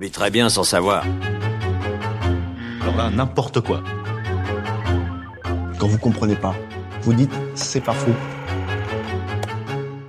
Vit 0.00 0.10
très 0.10 0.30
bien 0.30 0.48
sans 0.48 0.64
savoir. 0.64 1.04
Alors 2.80 2.96
là, 2.96 3.10
n'importe 3.10 3.60
quoi. 3.60 3.82
Quand 5.78 5.86
vous 5.88 5.98
comprenez 5.98 6.36
pas, 6.36 6.54
vous 7.02 7.12
dites 7.12 7.30
c'est 7.54 7.82
pas 7.82 7.92
faux. 7.92 8.14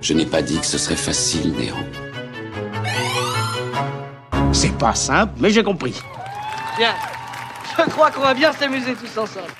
Je 0.00 0.14
n'ai 0.14 0.24
pas 0.24 0.40
dit 0.40 0.58
que 0.58 0.64
ce 0.64 0.78
serait 0.78 0.96
facile, 0.96 1.52
Néo. 1.52 1.74
C'est 4.52 4.76
pas 4.78 4.94
simple, 4.94 5.34
mais 5.38 5.50
j'ai 5.50 5.62
compris. 5.62 6.00
Bien. 6.78 6.94
Je 7.76 7.90
crois 7.90 8.10
qu'on 8.10 8.22
va 8.22 8.32
bien 8.32 8.52
s'amuser 8.54 8.94
tous 8.94 9.18
ensemble. 9.18 9.52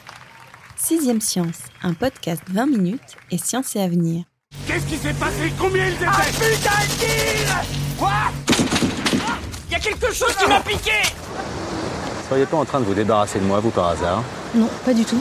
Sixième 0.77 1.21
Science, 1.21 1.59
un 1.83 1.93
podcast 1.93 2.43
20 2.49 2.67
minutes 2.67 3.17
et 3.31 3.37
science 3.37 3.77
et 3.77 3.83
avenir. 3.83 4.25
Qu'est-ce 4.67 4.87
qui 4.87 4.97
s'est 4.97 5.13
passé? 5.13 5.53
Combien 5.59 5.87
ils 5.89 5.95
étaient? 5.95 6.07
Ah 6.09 6.23
putain 6.25 6.71
de 7.03 7.99
Quoi? 7.99 8.52
Quelque 9.83 10.13
chose 10.13 10.35
qui 10.37 10.47
m'a 10.47 10.61
piqué 10.61 10.93
Soyez 12.29 12.47
pas 12.47 12.57
en 12.57 12.65
train 12.65 12.81
de 12.81 12.85
vous 12.85 12.95
débarrasser 12.95 13.41
de 13.41 13.45
moi, 13.45 13.61
vous, 13.61 13.71
par 13.71 13.89
hasard. 13.89 14.23
Non, 14.55 14.69
pas 14.85 14.95
du 14.95 15.05
tout. 15.05 15.21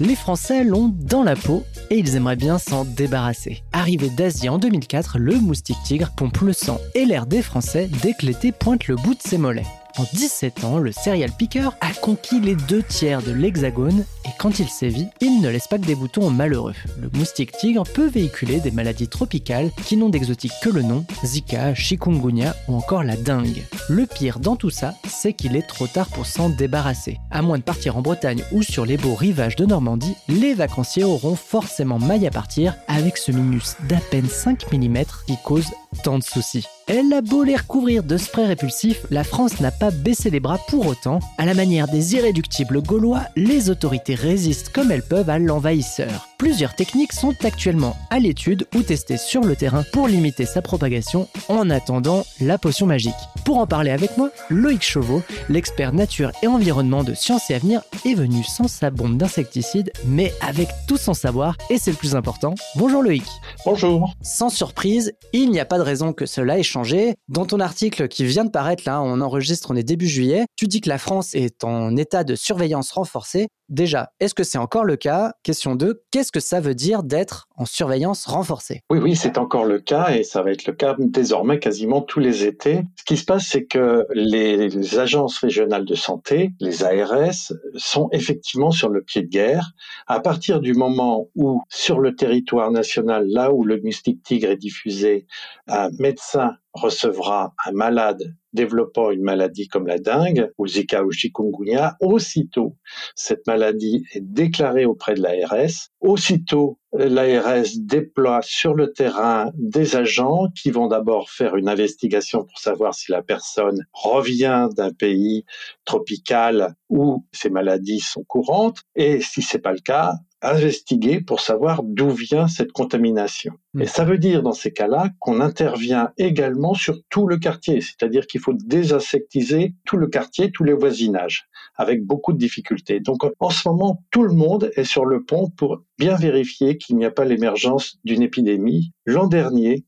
Les 0.00 0.16
Français 0.16 0.64
l'ont 0.64 0.92
dans 0.92 1.22
la 1.22 1.36
peau 1.36 1.64
et 1.88 1.98
ils 1.98 2.16
aimeraient 2.16 2.36
bien 2.36 2.58
s'en 2.58 2.84
débarrasser. 2.84 3.62
Arrivé 3.72 4.10
d'Asie 4.10 4.48
en 4.48 4.58
2004, 4.58 5.18
le 5.18 5.36
moustique 5.36 5.78
tigre 5.84 6.10
pompe 6.16 6.40
le 6.40 6.52
sang 6.52 6.80
et 6.94 7.04
l'air 7.04 7.26
des 7.26 7.40
Français 7.40 7.88
dès 8.02 8.14
que 8.14 8.26
l'été 8.26 8.50
pointe 8.50 8.88
le 8.88 8.96
bout 8.96 9.14
de 9.14 9.22
ses 9.22 9.38
mollets. 9.38 9.66
En 9.98 10.04
17 10.14 10.64
ans, 10.64 10.78
le 10.78 10.90
serial 10.90 11.30
picker 11.30 11.68
a 11.80 11.92
conquis 11.92 12.40
les 12.40 12.54
deux 12.54 12.82
tiers 12.82 13.22
de 13.22 13.30
l'hexagone 13.30 14.04
et 14.24 14.30
quand 14.38 14.58
il 14.58 14.68
sévit, 14.68 15.08
il 15.20 15.40
ne 15.42 15.50
laisse 15.50 15.68
pas 15.68 15.78
que 15.78 15.84
des 15.84 15.94
boutons 15.94 16.26
aux 16.26 16.30
malheureux. 16.30 16.74
Le 16.98 17.10
moustique 17.12 17.52
tigre 17.52 17.84
peut 17.84 18.08
véhiculer 18.08 18.60
des 18.60 18.70
maladies 18.70 19.08
tropicales 19.08 19.70
qui 19.84 19.98
n'ont 19.98 20.08
d'exotique 20.08 20.52
que 20.62 20.70
le 20.70 20.82
nom, 20.82 21.04
Zika, 21.24 21.74
chikungunya 21.74 22.56
ou 22.68 22.74
encore 22.74 23.04
la 23.04 23.16
dengue. 23.16 23.62
Le 23.90 24.06
pire 24.06 24.38
dans 24.38 24.56
tout 24.56 24.70
ça, 24.70 24.94
c'est 25.06 25.34
qu'il 25.34 25.56
est 25.56 25.66
trop 25.66 25.86
tard 25.86 26.08
pour 26.08 26.24
s'en 26.24 26.48
débarrasser. 26.48 27.18
À 27.30 27.42
moins 27.42 27.58
de 27.58 27.62
partir 27.62 27.98
en 27.98 28.02
Bretagne 28.02 28.42
ou 28.52 28.62
sur 28.62 28.86
les 28.86 28.96
beaux 28.96 29.14
rivages 29.14 29.56
de 29.56 29.66
Normandie, 29.66 30.16
les 30.28 30.54
vacanciers 30.54 31.04
auront 31.04 31.36
forcément 31.36 31.98
maille 31.98 32.26
à 32.26 32.30
partir 32.30 32.74
avec 32.88 33.18
ce 33.18 33.30
minus 33.30 33.76
d'à 33.88 33.98
peine 34.10 34.28
5 34.28 34.72
mm 34.72 35.04
qui 35.26 35.36
cause 35.44 35.68
tant 36.02 36.18
de 36.18 36.24
soucis. 36.24 36.66
Elle 36.88 37.12
a 37.12 37.20
beau 37.20 37.44
les 37.44 37.56
recouvrir 37.56 38.02
de 38.02 38.16
spray 38.16 38.46
répulsif, 38.46 39.06
la 39.10 39.24
France 39.24 39.60
n'a 39.60 39.70
pas 39.70 39.90
baissé 39.90 40.30
les 40.30 40.40
bras 40.40 40.58
pour 40.68 40.86
autant. 40.86 41.20
À 41.38 41.46
la 41.46 41.54
manière 41.54 41.88
des 41.88 42.14
irréductibles 42.14 42.82
gaulois, 42.82 43.22
les 43.36 43.70
autorités 43.70 44.14
résistent 44.14 44.70
comme 44.70 44.90
elles 44.90 45.06
peuvent 45.06 45.30
à 45.30 45.38
l'envahisseur. 45.38 46.31
Plusieurs 46.42 46.74
techniques 46.74 47.12
sont 47.12 47.36
actuellement 47.44 47.96
à 48.10 48.18
l'étude 48.18 48.66
ou 48.74 48.82
testées 48.82 49.16
sur 49.16 49.42
le 49.42 49.54
terrain 49.54 49.84
pour 49.92 50.08
limiter 50.08 50.44
sa 50.44 50.60
propagation 50.60 51.28
en 51.48 51.70
attendant 51.70 52.24
la 52.40 52.58
potion 52.58 52.84
magique. 52.84 53.14
Pour 53.44 53.58
en 53.58 53.68
parler 53.68 53.92
avec 53.92 54.16
moi, 54.18 54.30
Loïc 54.50 54.82
Chauveau, 54.82 55.22
l'expert 55.48 55.92
nature 55.92 56.32
et 56.42 56.48
environnement 56.48 57.04
de 57.04 57.14
Sciences 57.14 57.48
et 57.50 57.54
Avenir, 57.54 57.82
est 58.04 58.14
venu 58.14 58.42
sans 58.42 58.66
sa 58.66 58.90
bombe 58.90 59.16
d'insecticides, 59.16 59.92
mais 60.04 60.32
avec 60.40 60.66
tout 60.88 60.96
son 60.96 61.14
savoir, 61.14 61.56
et 61.70 61.78
c'est 61.78 61.92
le 61.92 61.96
plus 61.96 62.16
important. 62.16 62.56
Bonjour 62.74 63.04
Loïc. 63.04 63.24
Bonjour. 63.64 64.12
Sans 64.20 64.48
surprise, 64.48 65.12
il 65.32 65.48
n'y 65.52 65.60
a 65.60 65.64
pas 65.64 65.78
de 65.78 65.84
raison 65.84 66.12
que 66.12 66.26
cela 66.26 66.58
ait 66.58 66.64
changé. 66.64 67.14
Dans 67.28 67.46
ton 67.46 67.60
article 67.60 68.08
qui 68.08 68.24
vient 68.24 68.44
de 68.44 68.50
paraître 68.50 68.82
là, 68.84 69.00
on 69.00 69.20
enregistre, 69.20 69.70
on 69.70 69.76
est 69.76 69.84
début 69.84 70.08
juillet, 70.08 70.46
tu 70.56 70.66
dis 70.66 70.80
que 70.80 70.88
la 70.88 70.98
France 70.98 71.36
est 71.36 71.62
en 71.62 71.96
état 71.96 72.24
de 72.24 72.34
surveillance 72.34 72.90
renforcée. 72.90 73.46
Déjà, 73.72 74.12
est-ce 74.20 74.34
que 74.34 74.44
c'est 74.44 74.58
encore 74.58 74.84
le 74.84 74.96
cas? 74.96 75.32
Question 75.42 75.74
2, 75.74 76.02
qu'est-ce 76.10 76.30
que 76.30 76.40
ça 76.40 76.60
veut 76.60 76.74
dire 76.74 77.02
d'être 77.02 77.48
en 77.56 77.64
surveillance 77.64 78.26
renforcée? 78.26 78.82
Oui, 78.90 78.98
oui, 78.98 79.16
c'est 79.16 79.38
encore 79.38 79.64
le 79.64 79.80
cas 79.80 80.10
et 80.10 80.24
ça 80.24 80.42
va 80.42 80.50
être 80.50 80.66
le 80.66 80.74
cas 80.74 80.94
désormais 80.98 81.58
quasiment 81.58 82.02
tous 82.02 82.20
les 82.20 82.44
étés. 82.44 82.82
Ce 82.98 83.04
qui 83.04 83.16
se 83.16 83.24
passe, 83.24 83.46
c'est 83.48 83.64
que 83.64 84.06
les 84.12 84.98
agences 84.98 85.38
régionales 85.38 85.86
de 85.86 85.94
santé, 85.94 86.50
les 86.60 86.84
ARS, 86.84 87.54
sont 87.76 88.10
effectivement 88.12 88.72
sur 88.72 88.90
le 88.90 89.00
pied 89.00 89.22
de 89.22 89.28
guerre. 89.28 89.72
À 90.06 90.20
partir 90.20 90.60
du 90.60 90.74
moment 90.74 91.30
où, 91.34 91.62
sur 91.70 91.98
le 91.98 92.14
territoire 92.14 92.72
national, 92.72 93.26
là 93.26 93.54
où 93.54 93.64
le 93.64 93.78
mystique 93.78 94.22
tigre 94.22 94.50
est 94.50 94.58
diffusé, 94.58 95.26
un 95.66 95.88
médecin 95.98 96.56
recevra 96.74 97.54
un 97.64 97.72
malade 97.72 98.34
développant 98.52 99.10
une 99.10 99.22
maladie 99.22 99.68
comme 99.68 99.86
la 99.86 99.98
dengue 99.98 100.50
ou 100.58 100.66
Zika 100.66 101.04
ou 101.04 101.10
chikungunya, 101.10 101.96
aussitôt 102.00 102.76
cette 103.14 103.46
maladie 103.46 104.04
est 104.12 104.20
déclarée 104.20 104.84
auprès 104.84 105.14
de 105.14 105.22
l'ARS, 105.22 105.88
aussitôt 106.00 106.78
l'ARS 106.92 107.68
déploie 107.78 108.40
sur 108.42 108.74
le 108.74 108.92
terrain 108.92 109.50
des 109.54 109.96
agents 109.96 110.48
qui 110.60 110.70
vont 110.70 110.88
d'abord 110.88 111.30
faire 111.30 111.56
une 111.56 111.68
investigation 111.68 112.44
pour 112.44 112.58
savoir 112.58 112.94
si 112.94 113.10
la 113.10 113.22
personne 113.22 113.84
revient 113.92 114.68
d'un 114.76 114.92
pays 114.92 115.44
tropical 115.84 116.74
où 116.90 117.24
ces 117.32 117.50
maladies 117.50 118.00
sont 118.00 118.24
courantes 118.24 118.82
et 118.94 119.20
si 119.20 119.40
c'est 119.40 119.58
pas 119.58 119.72
le 119.72 119.80
cas, 119.80 120.14
investiguer 120.42 121.20
pour 121.20 121.40
savoir 121.40 121.82
d'où 121.82 122.10
vient 122.10 122.48
cette 122.48 122.72
contamination. 122.72 123.54
Et 123.78 123.86
ça 123.86 124.04
veut 124.04 124.18
dire 124.18 124.42
dans 124.42 124.52
ces 124.52 124.72
cas-là 124.72 125.10
qu'on 125.18 125.40
intervient 125.40 126.10
également 126.18 126.74
sur 126.74 126.98
tout 127.08 127.26
le 127.26 127.38
quartier, 127.38 127.80
c'est-à-dire 127.80 128.26
qu'il 128.26 128.40
faut 128.40 128.52
désinsectiser 128.52 129.74
tout 129.84 129.96
le 129.96 130.08
quartier, 130.08 130.50
tous 130.50 130.64
les 130.64 130.74
voisinages, 130.74 131.48
avec 131.76 132.04
beaucoup 132.04 132.32
de 132.32 132.38
difficultés. 132.38 133.00
Donc 133.00 133.20
en 133.38 133.50
ce 133.50 133.68
moment, 133.68 134.02
tout 134.10 134.24
le 134.24 134.34
monde 134.34 134.70
est 134.76 134.84
sur 134.84 135.04
le 135.04 135.24
pont 135.24 135.48
pour 135.48 135.82
bien 135.98 136.16
vérifier 136.16 136.76
qu'il 136.76 136.96
n'y 136.96 137.04
a 137.04 137.10
pas 137.10 137.24
l'émergence 137.24 137.98
d'une 138.04 138.22
épidémie. 138.22 138.92
L'an 139.06 139.26
dernier, 139.26 139.84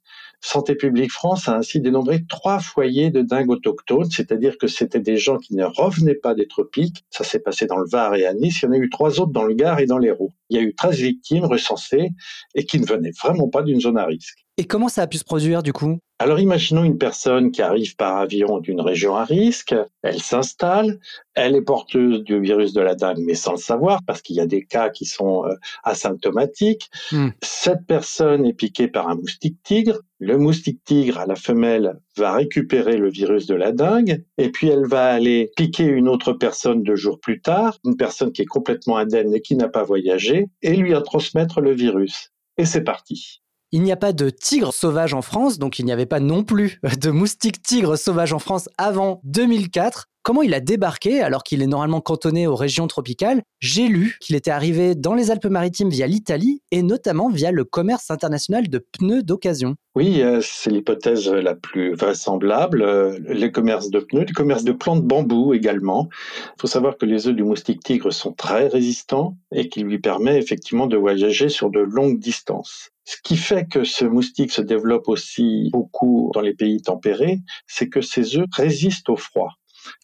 Santé 0.47 0.75
publique 0.75 1.11
France 1.11 1.49
a 1.49 1.57
ainsi 1.57 1.81
dénombré 1.81 2.27
trois 2.27 2.59
foyers 2.59 3.11
de 3.11 3.23
dingue 3.23 3.49
autochtones, 3.49 4.11
c'est-à-dire 4.11 4.59
que 4.59 4.67
c'était 4.67 5.01
des 5.01 5.17
gens 5.17 5.39
qui 5.39 5.55
ne 5.55 5.65
revenaient 5.65 6.15
pas 6.15 6.35
des 6.35 6.47
tropiques. 6.47 7.03
Ça 7.09 7.25
s'est 7.25 7.39
passé 7.39 7.65
dans 7.65 7.79
le 7.79 7.89
Var 7.91 8.15
et 8.15 8.27
à 8.27 8.35
Nice. 8.35 8.61
Il 8.61 8.67
y 8.67 8.69
en 8.69 8.73
a 8.73 8.77
eu 8.77 8.91
trois 8.91 9.21
autres 9.21 9.33
dans 9.33 9.45
le 9.45 9.55
Gard 9.55 9.81
et 9.81 9.87
dans 9.87 9.97
l'Hérault. 9.97 10.34
Il 10.51 10.57
y 10.57 10.61
a 10.61 10.63
eu 10.63 10.75
13 10.75 10.99
victimes 10.99 11.45
recensées 11.45 12.11
et 12.55 12.65
qui 12.67 12.79
ne 12.81 12.87
venaient 12.87 13.13
vraiment 13.23 13.49
pas 13.49 13.63
d'une 13.63 13.81
zone 13.81 13.99
à 13.99 14.05
risque. 14.07 14.44
Et 14.57 14.67
comment 14.67 14.89
ça 14.89 15.03
a 15.03 15.07
pu 15.09 15.19
se 15.19 15.25
produire 15.25 15.65
du 15.65 15.73
coup? 15.73 15.99
Alors 16.21 16.39
imaginons 16.39 16.85
une 16.85 16.97
personne 16.97 17.51
qui 17.51 17.61
arrive 17.61 17.97
par 17.97 18.19
avion 18.19 18.61
d'une 18.61 18.81
région 18.81 19.17
à 19.17 19.25
risque, 19.25 19.75
elle 20.03 20.23
s'installe, 20.23 21.01
elle 21.35 21.57
est 21.57 21.63
porteuse 21.63 22.23
du 22.23 22.41
virus 22.41 22.73
de 22.73 22.81
la 22.81 22.95
dengue 22.95 23.19
mais 23.19 23.35
sans 23.35 23.53
le 23.53 23.59
savoir 23.59 23.99
parce 24.07 24.23
qu'il 24.23 24.37
y 24.37 24.41
a 24.41 24.47
des 24.47 24.65
cas 24.65 24.91
qui 24.91 25.07
sont 25.07 25.45
euh, 25.45 25.55
asymptomatiques. 25.83 26.89
Hmm. 27.11 27.31
Cette 27.43 27.85
personne 27.89 28.47
est 28.47 28.53
piquée 28.53 28.87
par 28.87 29.09
un 29.09 29.17
moustique 29.17 29.61
tigre, 29.65 29.99
le 30.21 30.39
moustique 30.39 30.85
tigre 30.85 31.19
à 31.19 31.27
la 31.27 31.35
femelle 31.35 31.99
va 32.17 32.33
récupérer 32.33 32.97
le 32.97 33.11
virus 33.11 33.47
de 33.47 33.57
la 33.57 33.73
dengue 33.73 34.25
et 34.39 34.51
puis 34.51 34.69
elle 34.69 34.87
va 34.87 35.07
aller 35.07 35.51
piquer 35.57 35.85
une 35.85 36.09
autre 36.09 36.33
personne 36.33 36.85
deux 36.85 36.95
jours 36.95 37.19
plus 37.19 37.41
tard, 37.41 37.79
une 37.85 37.97
personne 37.97 38.31
qui 38.31 38.43
est 38.43 38.47
complètement 38.47 38.99
indemne 38.99 39.35
et 39.35 39.41
qui 39.41 39.57
n'a 39.57 39.69
pas 39.69 39.83
voyagé 39.83 40.47
et 40.63 40.77
lui 40.77 40.95
en 40.95 41.03
transmettre 41.03 41.61
le 41.61 41.73
virus. 41.73 42.31
Et 42.57 42.67
c'est 42.67 42.85
parti. 42.85 43.43
Il 43.75 43.83
n'y 43.83 43.91
a 43.91 43.97
pas 43.97 44.13
de 44.13 44.31
tigre 44.31 44.73
sauvage 44.73 45.15
en 45.15 45.21
France, 45.21 45.59
donc 45.59 45.81
il 45.81 45.85
n'y 45.85 45.91
avait 45.91 46.07
pas 46.07 46.21
non 46.21 46.45
plus 46.45 46.79
de 47.01 47.11
moustique 47.11 47.61
tigre 47.61 47.97
sauvage 47.97 48.33
en 48.33 48.39
France 48.39 48.69
avant 48.79 49.21
2004. 49.25 50.07
Comment 50.25 50.41
il 50.41 50.55
a 50.55 50.61
débarqué 50.61 51.21
alors 51.21 51.43
qu'il 51.45 51.61
est 51.61 51.67
normalement 51.67 52.01
cantonné 52.01 52.47
aux 52.47 52.57
régions 52.57 52.87
tropicales 52.87 53.43
J'ai 53.61 53.89
lu 53.89 54.17
qu'il 54.23 54.35
était 54.37 54.51
arrivé 54.51 54.95
dans 54.95 55.13
les 55.13 55.31
Alpes-Maritimes 55.31 55.91
via 55.91 56.07
l'Italie 56.07 56.63
et 56.71 56.83
notamment 56.83 57.29
via 57.29 57.51
le 57.51 57.65
commerce 57.65 58.11
international 58.11 58.71
de 58.71 58.79
pneus 58.79 59.23
d'occasion. 59.23 59.77
Oui, 59.95 60.23
euh, 60.23 60.41
c'est 60.43 60.71
l'hypothèse 60.71 61.29
la 61.29 61.55
plus 61.55 61.93
vraisemblable. 61.95 62.81
Euh, 62.81 63.19
Les 63.29 63.53
commerces 63.53 63.91
de 63.91 63.99
pneus, 64.01 64.25
les 64.25 64.33
commerces 64.33 64.65
de 64.65 64.73
plants 64.73 64.97
de 64.97 65.03
bambou 65.03 65.53
également. 65.53 66.09
Il 66.57 66.61
faut 66.63 66.69
savoir 66.69 66.97
que 66.97 67.05
les 67.05 67.29
œufs 67.29 67.37
du 67.37 67.45
moustique 67.45 67.85
tigre 67.85 68.11
sont 68.11 68.33
très 68.33 68.69
résistants 68.69 69.37
et 69.53 69.69
qui 69.69 69.83
lui 69.83 69.99
permet 69.99 70.39
effectivement 70.39 70.87
de 70.87 70.97
voyager 70.97 71.51
sur 71.51 71.69
de 71.69 71.81
longues 71.81 72.19
distances. 72.19 72.89
Ce 73.05 73.19
qui 73.23 73.37
fait 73.37 73.69
que 73.69 73.85
ce 73.85 74.07
moustique 74.07 74.53
se 74.53 74.63
développe 74.63 75.07
aussi 75.09 75.69
beaucoup 75.71 76.31
dans 76.33 76.41
les 76.41 76.55
pays 76.55 76.81
tempérés, 76.81 77.41
c'est 77.67 77.91
que 77.91 78.01
ces 78.01 78.39
œufs 78.39 78.47
résistent 78.57 79.11
au 79.11 79.17
froid. 79.17 79.51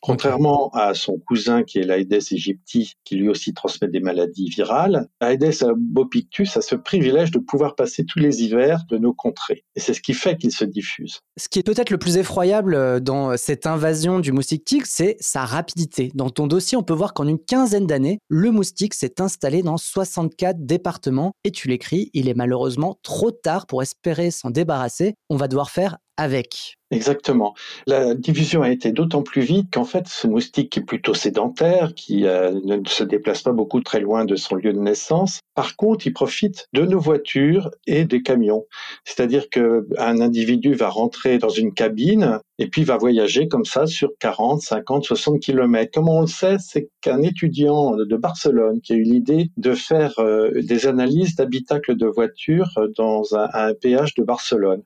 Contrairement 0.01 0.71
à 0.75 0.95
son 0.95 1.19
cousin 1.19 1.63
qui 1.63 1.79
est 1.79 1.85
l'Aedes 1.85 2.33
aegypti, 2.33 2.95
qui 3.05 3.17
lui 3.17 3.29
aussi 3.29 3.55
transmet 3.55 3.89
des 3.89 4.01
maladies 4.01 4.49
virales, 4.49 5.09
l'Aedes 5.21 5.63
albopictus 5.63 6.57
a 6.57 6.63
ce 6.63 6.75
privilège 6.75 7.31
de 7.31 7.39
pouvoir 7.39 7.75
passer 7.75 8.05
tous 8.05 8.19
les 8.19 8.43
hivers 8.43 8.85
de 8.89 8.99
nos 8.99 9.13
contrées. 9.13 9.65
Et 9.77 9.81
c'est 9.81 9.95
ce 9.95 10.01
qui 10.01 10.15
fait 10.15 10.37
qu'il 10.37 10.53
se 10.53 10.65
diffuse. 10.65 11.21
Ce 11.37 11.49
qui 11.49 11.59
est 11.59 11.63
peut-être 11.63 11.91
le 11.91 11.99
plus 11.99 12.17
effroyable 12.17 12.75
euh, 12.75 13.01
dans 13.01 13.37
cette 13.37 13.67
invasion 13.67 14.21
du 14.21 14.33
moustique 14.33 14.65
tigre, 14.65 14.87
c'est 14.89 15.17
sa 15.21 15.45
rapidité. 15.45 16.11
Dans 16.15 16.31
ton 16.31 16.47
dossier, 16.47 16.77
on 16.77 16.83
peut 16.83 16.95
voir 16.95 17.15
qu'en 17.15 17.27
une 17.27 17.39
quinzaine 17.39 17.87
d'années, 17.87 18.19
le 18.29 18.51
moustique 18.51 18.95
s'est 18.95 19.21
installé 19.21 19.63
dans 19.63 19.77
64 19.77 20.65
départements. 20.65 21.33
Et 21.45 21.51
tu 21.51 21.69
l'écris, 21.69 22.11
il 22.15 22.29
est 22.29 22.35
malheureusement 22.35 22.99
trop 23.03 23.31
tard 23.31 23.67
pour 23.67 23.83
espérer 23.83 24.31
s'en 24.31 24.51
débarrasser. 24.51 25.15
On 25.29 25.37
va 25.37 25.49
devoir 25.49 25.71
faire 25.71 25.99
avec. 26.17 26.77
Exactement. 26.91 27.55
La 27.87 28.15
diffusion 28.15 28.63
a 28.63 28.71
été 28.71 28.93
d'autant 28.93 29.23
plus 29.23 29.43
vite 29.43 29.69
qu'en 29.73 29.85
fait, 29.85 30.09
ce 30.09 30.27
moustique 30.27 30.77
est 30.77 30.83
plutôt 30.83 31.15
sédentaire, 31.15 31.95
qui 31.95 32.27
euh, 32.27 32.53
ne 32.65 32.87
se 32.89 33.05
déplace 33.05 33.43
pas 33.43 33.53
beaucoup 33.53 33.81
très 33.81 34.01
loin 34.01 34.25
de 34.25 34.37
son 34.37 34.57
lieu 34.57 34.73
de 34.73 34.79
naissance, 34.79 35.41
par 35.61 35.77
contre, 35.77 36.07
il 36.07 36.15
profite 36.15 36.69
de 36.73 36.87
nos 36.87 36.99
voitures 36.99 37.71
et 37.87 38.07
des 38.07 38.23
camions. 38.23 38.65
C'est-à-dire 39.05 39.51
qu'un 39.51 40.19
individu 40.19 40.73
va 40.73 40.89
rentrer 40.89 41.37
dans 41.37 41.51
une 41.51 41.75
cabine 41.75 42.41
et 42.59 42.67
puis 42.69 42.83
va 42.83 42.97
voyager 42.97 43.47
comme 43.47 43.67
ça 43.67 43.87
sur 43.87 44.09
40, 44.21 44.63
50, 44.63 45.05
60 45.05 45.39
kilomètres. 45.39 45.91
Comme 45.93 46.09
on 46.09 46.23
le 46.23 46.27
sait, 46.27 46.57
c'est 46.59 46.89
qu'un 47.03 47.21
étudiant 47.21 47.95
de 47.95 48.17
Barcelone 48.17 48.81
qui 48.81 48.95
a 48.95 48.97
eu 48.97 49.03
l'idée 49.03 49.51
de 49.59 49.75
faire 49.75 50.19
euh, 50.19 50.63
des 50.63 50.87
analyses 50.87 51.35
d'habitacles 51.35 51.95
de 51.95 52.07
voitures 52.07 52.79
dans 52.97 53.37
un, 53.37 53.51
un 53.53 53.75
péage 53.75 54.15
de 54.15 54.23
Barcelone. 54.23 54.83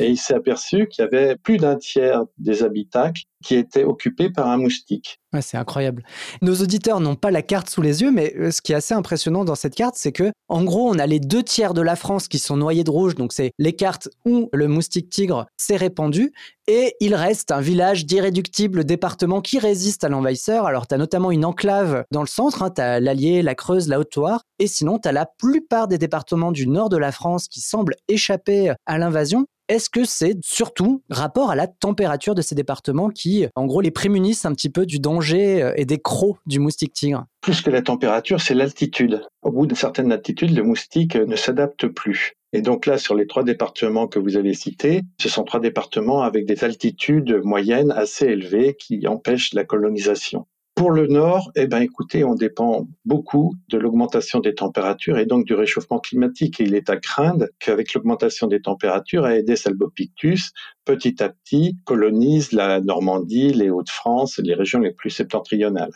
Et 0.00 0.08
il 0.08 0.16
s'est 0.16 0.34
aperçu 0.34 0.88
qu'il 0.88 1.04
y 1.04 1.06
avait 1.06 1.36
plus 1.36 1.58
d'un 1.58 1.76
tiers 1.76 2.24
des 2.38 2.64
habitacles 2.64 3.22
qui 3.46 3.54
étaient 3.54 3.84
occupés 3.84 4.28
par 4.28 4.48
un 4.48 4.56
moustique. 4.56 5.20
c'est 5.40 5.56
incroyable. 5.56 6.02
Nos 6.42 6.56
auditeurs 6.56 6.98
n'ont 6.98 7.14
pas 7.14 7.30
la 7.30 7.42
carte 7.42 7.70
sous 7.70 7.80
les 7.80 8.02
yeux, 8.02 8.10
mais 8.10 8.34
euh, 8.36 8.50
ce 8.50 8.60
qui 8.60 8.72
est 8.72 8.74
assez 8.74 8.92
impressionnant 8.92 9.44
dans 9.44 9.54
cette 9.54 9.76
carte, 9.76 9.94
c'est 9.96 10.10
que, 10.10 10.32
en 10.48 10.64
gros, 10.64 10.90
on 10.90 10.98
a 10.98 11.06
les 11.06 11.20
deux 11.20 11.44
tiers 11.44 11.72
de 11.72 11.80
la 11.80 11.94
France 11.94 12.26
qui 12.26 12.40
sont 12.40 12.56
noyés 12.56 12.82
de 12.82 12.90
rouge, 12.90 13.14
donc 13.14 13.32
c'est 13.32 13.52
les 13.58 13.74
cartes 13.74 14.08
où 14.24 14.48
le 14.52 14.66
moustique 14.66 15.10
tigre 15.10 15.46
s'est 15.56 15.76
répandu, 15.76 16.32
et 16.66 16.96
il 16.98 17.14
reste 17.14 17.52
un 17.52 17.60
village 17.60 18.04
d'irréductibles 18.04 18.84
départements 18.84 19.42
qui 19.42 19.60
résiste 19.60 20.02
à 20.02 20.08
l'envahisseur. 20.08 20.66
Alors, 20.66 20.88
tu 20.88 20.96
as 20.96 20.98
notamment 20.98 21.30
une 21.30 21.44
enclave 21.44 22.04
dans 22.10 22.22
le 22.22 22.26
centre, 22.26 22.64
hein, 22.64 22.70
tu 22.74 22.80
as 22.80 22.98
l'Allier, 22.98 23.42
la 23.42 23.54
Creuse, 23.54 23.86
la 23.86 24.00
Haute-Loire, 24.00 24.42
et 24.58 24.66
sinon, 24.66 24.98
tu 24.98 25.06
as 25.08 25.12
la 25.12 25.26
plupart 25.26 25.86
des 25.86 25.98
départements 25.98 26.50
du 26.50 26.66
nord 26.66 26.88
de 26.88 26.96
la 26.96 27.12
France 27.12 27.46
qui 27.46 27.60
semblent 27.60 27.94
échapper 28.08 28.72
à 28.86 28.98
l'invasion. 28.98 29.46
Est-ce 29.68 29.90
que 29.90 30.04
c'est 30.04 30.36
surtout 30.44 31.02
rapport 31.10 31.50
à 31.50 31.56
la 31.56 31.66
température 31.66 32.36
de 32.36 32.42
ces 32.42 32.54
départements 32.54 33.10
qui, 33.10 33.46
en 33.56 33.66
gros, 33.66 33.80
les 33.80 33.90
prémunissent 33.90 34.44
un 34.44 34.52
petit 34.52 34.70
peu 34.70 34.86
du 34.86 35.00
danger 35.00 35.60
euh, 35.60 35.72
et 35.76 35.84
des 35.84 35.98
crocs 35.98 36.38
du 36.46 36.60
moustique 36.60 36.92
tigre? 36.92 37.24
Plus 37.40 37.62
que 37.62 37.70
la 37.70 37.82
température, 37.82 38.40
c'est 38.40 38.54
l'altitude. 38.54 39.22
Au 39.42 39.50
bout 39.50 39.66
d'une 39.66 39.76
certaine 39.76 40.12
altitude, 40.12 40.56
le 40.56 40.62
moustique 40.62 41.16
ne 41.16 41.34
s'adapte 41.34 41.88
plus. 41.88 42.34
Et 42.52 42.62
donc 42.62 42.86
là, 42.86 42.96
sur 42.96 43.16
les 43.16 43.26
trois 43.26 43.42
départements 43.42 44.06
que 44.06 44.20
vous 44.20 44.36
avez 44.36 44.54
cités, 44.54 45.02
ce 45.20 45.28
sont 45.28 45.42
trois 45.42 45.60
départements 45.60 46.22
avec 46.22 46.46
des 46.46 46.62
altitudes 46.62 47.40
moyennes 47.42 47.90
assez 47.90 48.26
élevées 48.26 48.76
qui 48.78 49.06
empêchent 49.08 49.52
la 49.52 49.64
colonisation. 49.64 50.46
Pour 50.76 50.90
le 50.90 51.06
nord, 51.06 51.50
eh 51.56 51.66
ben, 51.66 51.80
écoutez, 51.80 52.22
on 52.22 52.34
dépend 52.34 52.86
beaucoup 53.06 53.54
de 53.70 53.78
l'augmentation 53.78 54.40
des 54.40 54.54
températures 54.54 55.16
et 55.16 55.24
donc 55.24 55.46
du 55.46 55.54
réchauffement 55.54 55.98
climatique. 55.98 56.60
Et 56.60 56.64
il 56.64 56.74
est 56.74 56.90
à 56.90 56.98
craindre 56.98 57.46
qu'avec 57.58 57.94
l'augmentation 57.94 58.46
des 58.46 58.60
températures, 58.60 59.26
Aedes 59.26 59.56
albopictus, 59.64 60.52
petit 60.84 61.22
à 61.22 61.30
petit, 61.30 61.78
colonise 61.86 62.52
la 62.52 62.82
Normandie, 62.82 63.54
les 63.54 63.70
Hauts-de-France, 63.70 64.38
les 64.44 64.52
régions 64.52 64.80
les 64.80 64.92
plus 64.92 65.08
septentrionales. 65.08 65.94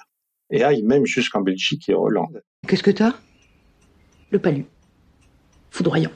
Et 0.48 0.64
aille 0.64 0.82
même 0.82 1.04
jusqu'en 1.04 1.42
Belgique 1.42 1.90
et 1.90 1.94
en 1.94 2.00
Hollande. 2.00 2.40
Qu'est-ce 2.66 2.82
que 2.82 2.90
t'as? 2.90 3.12
Le 4.30 4.38
palu. 4.38 4.64
Foudroyant. 5.70 6.10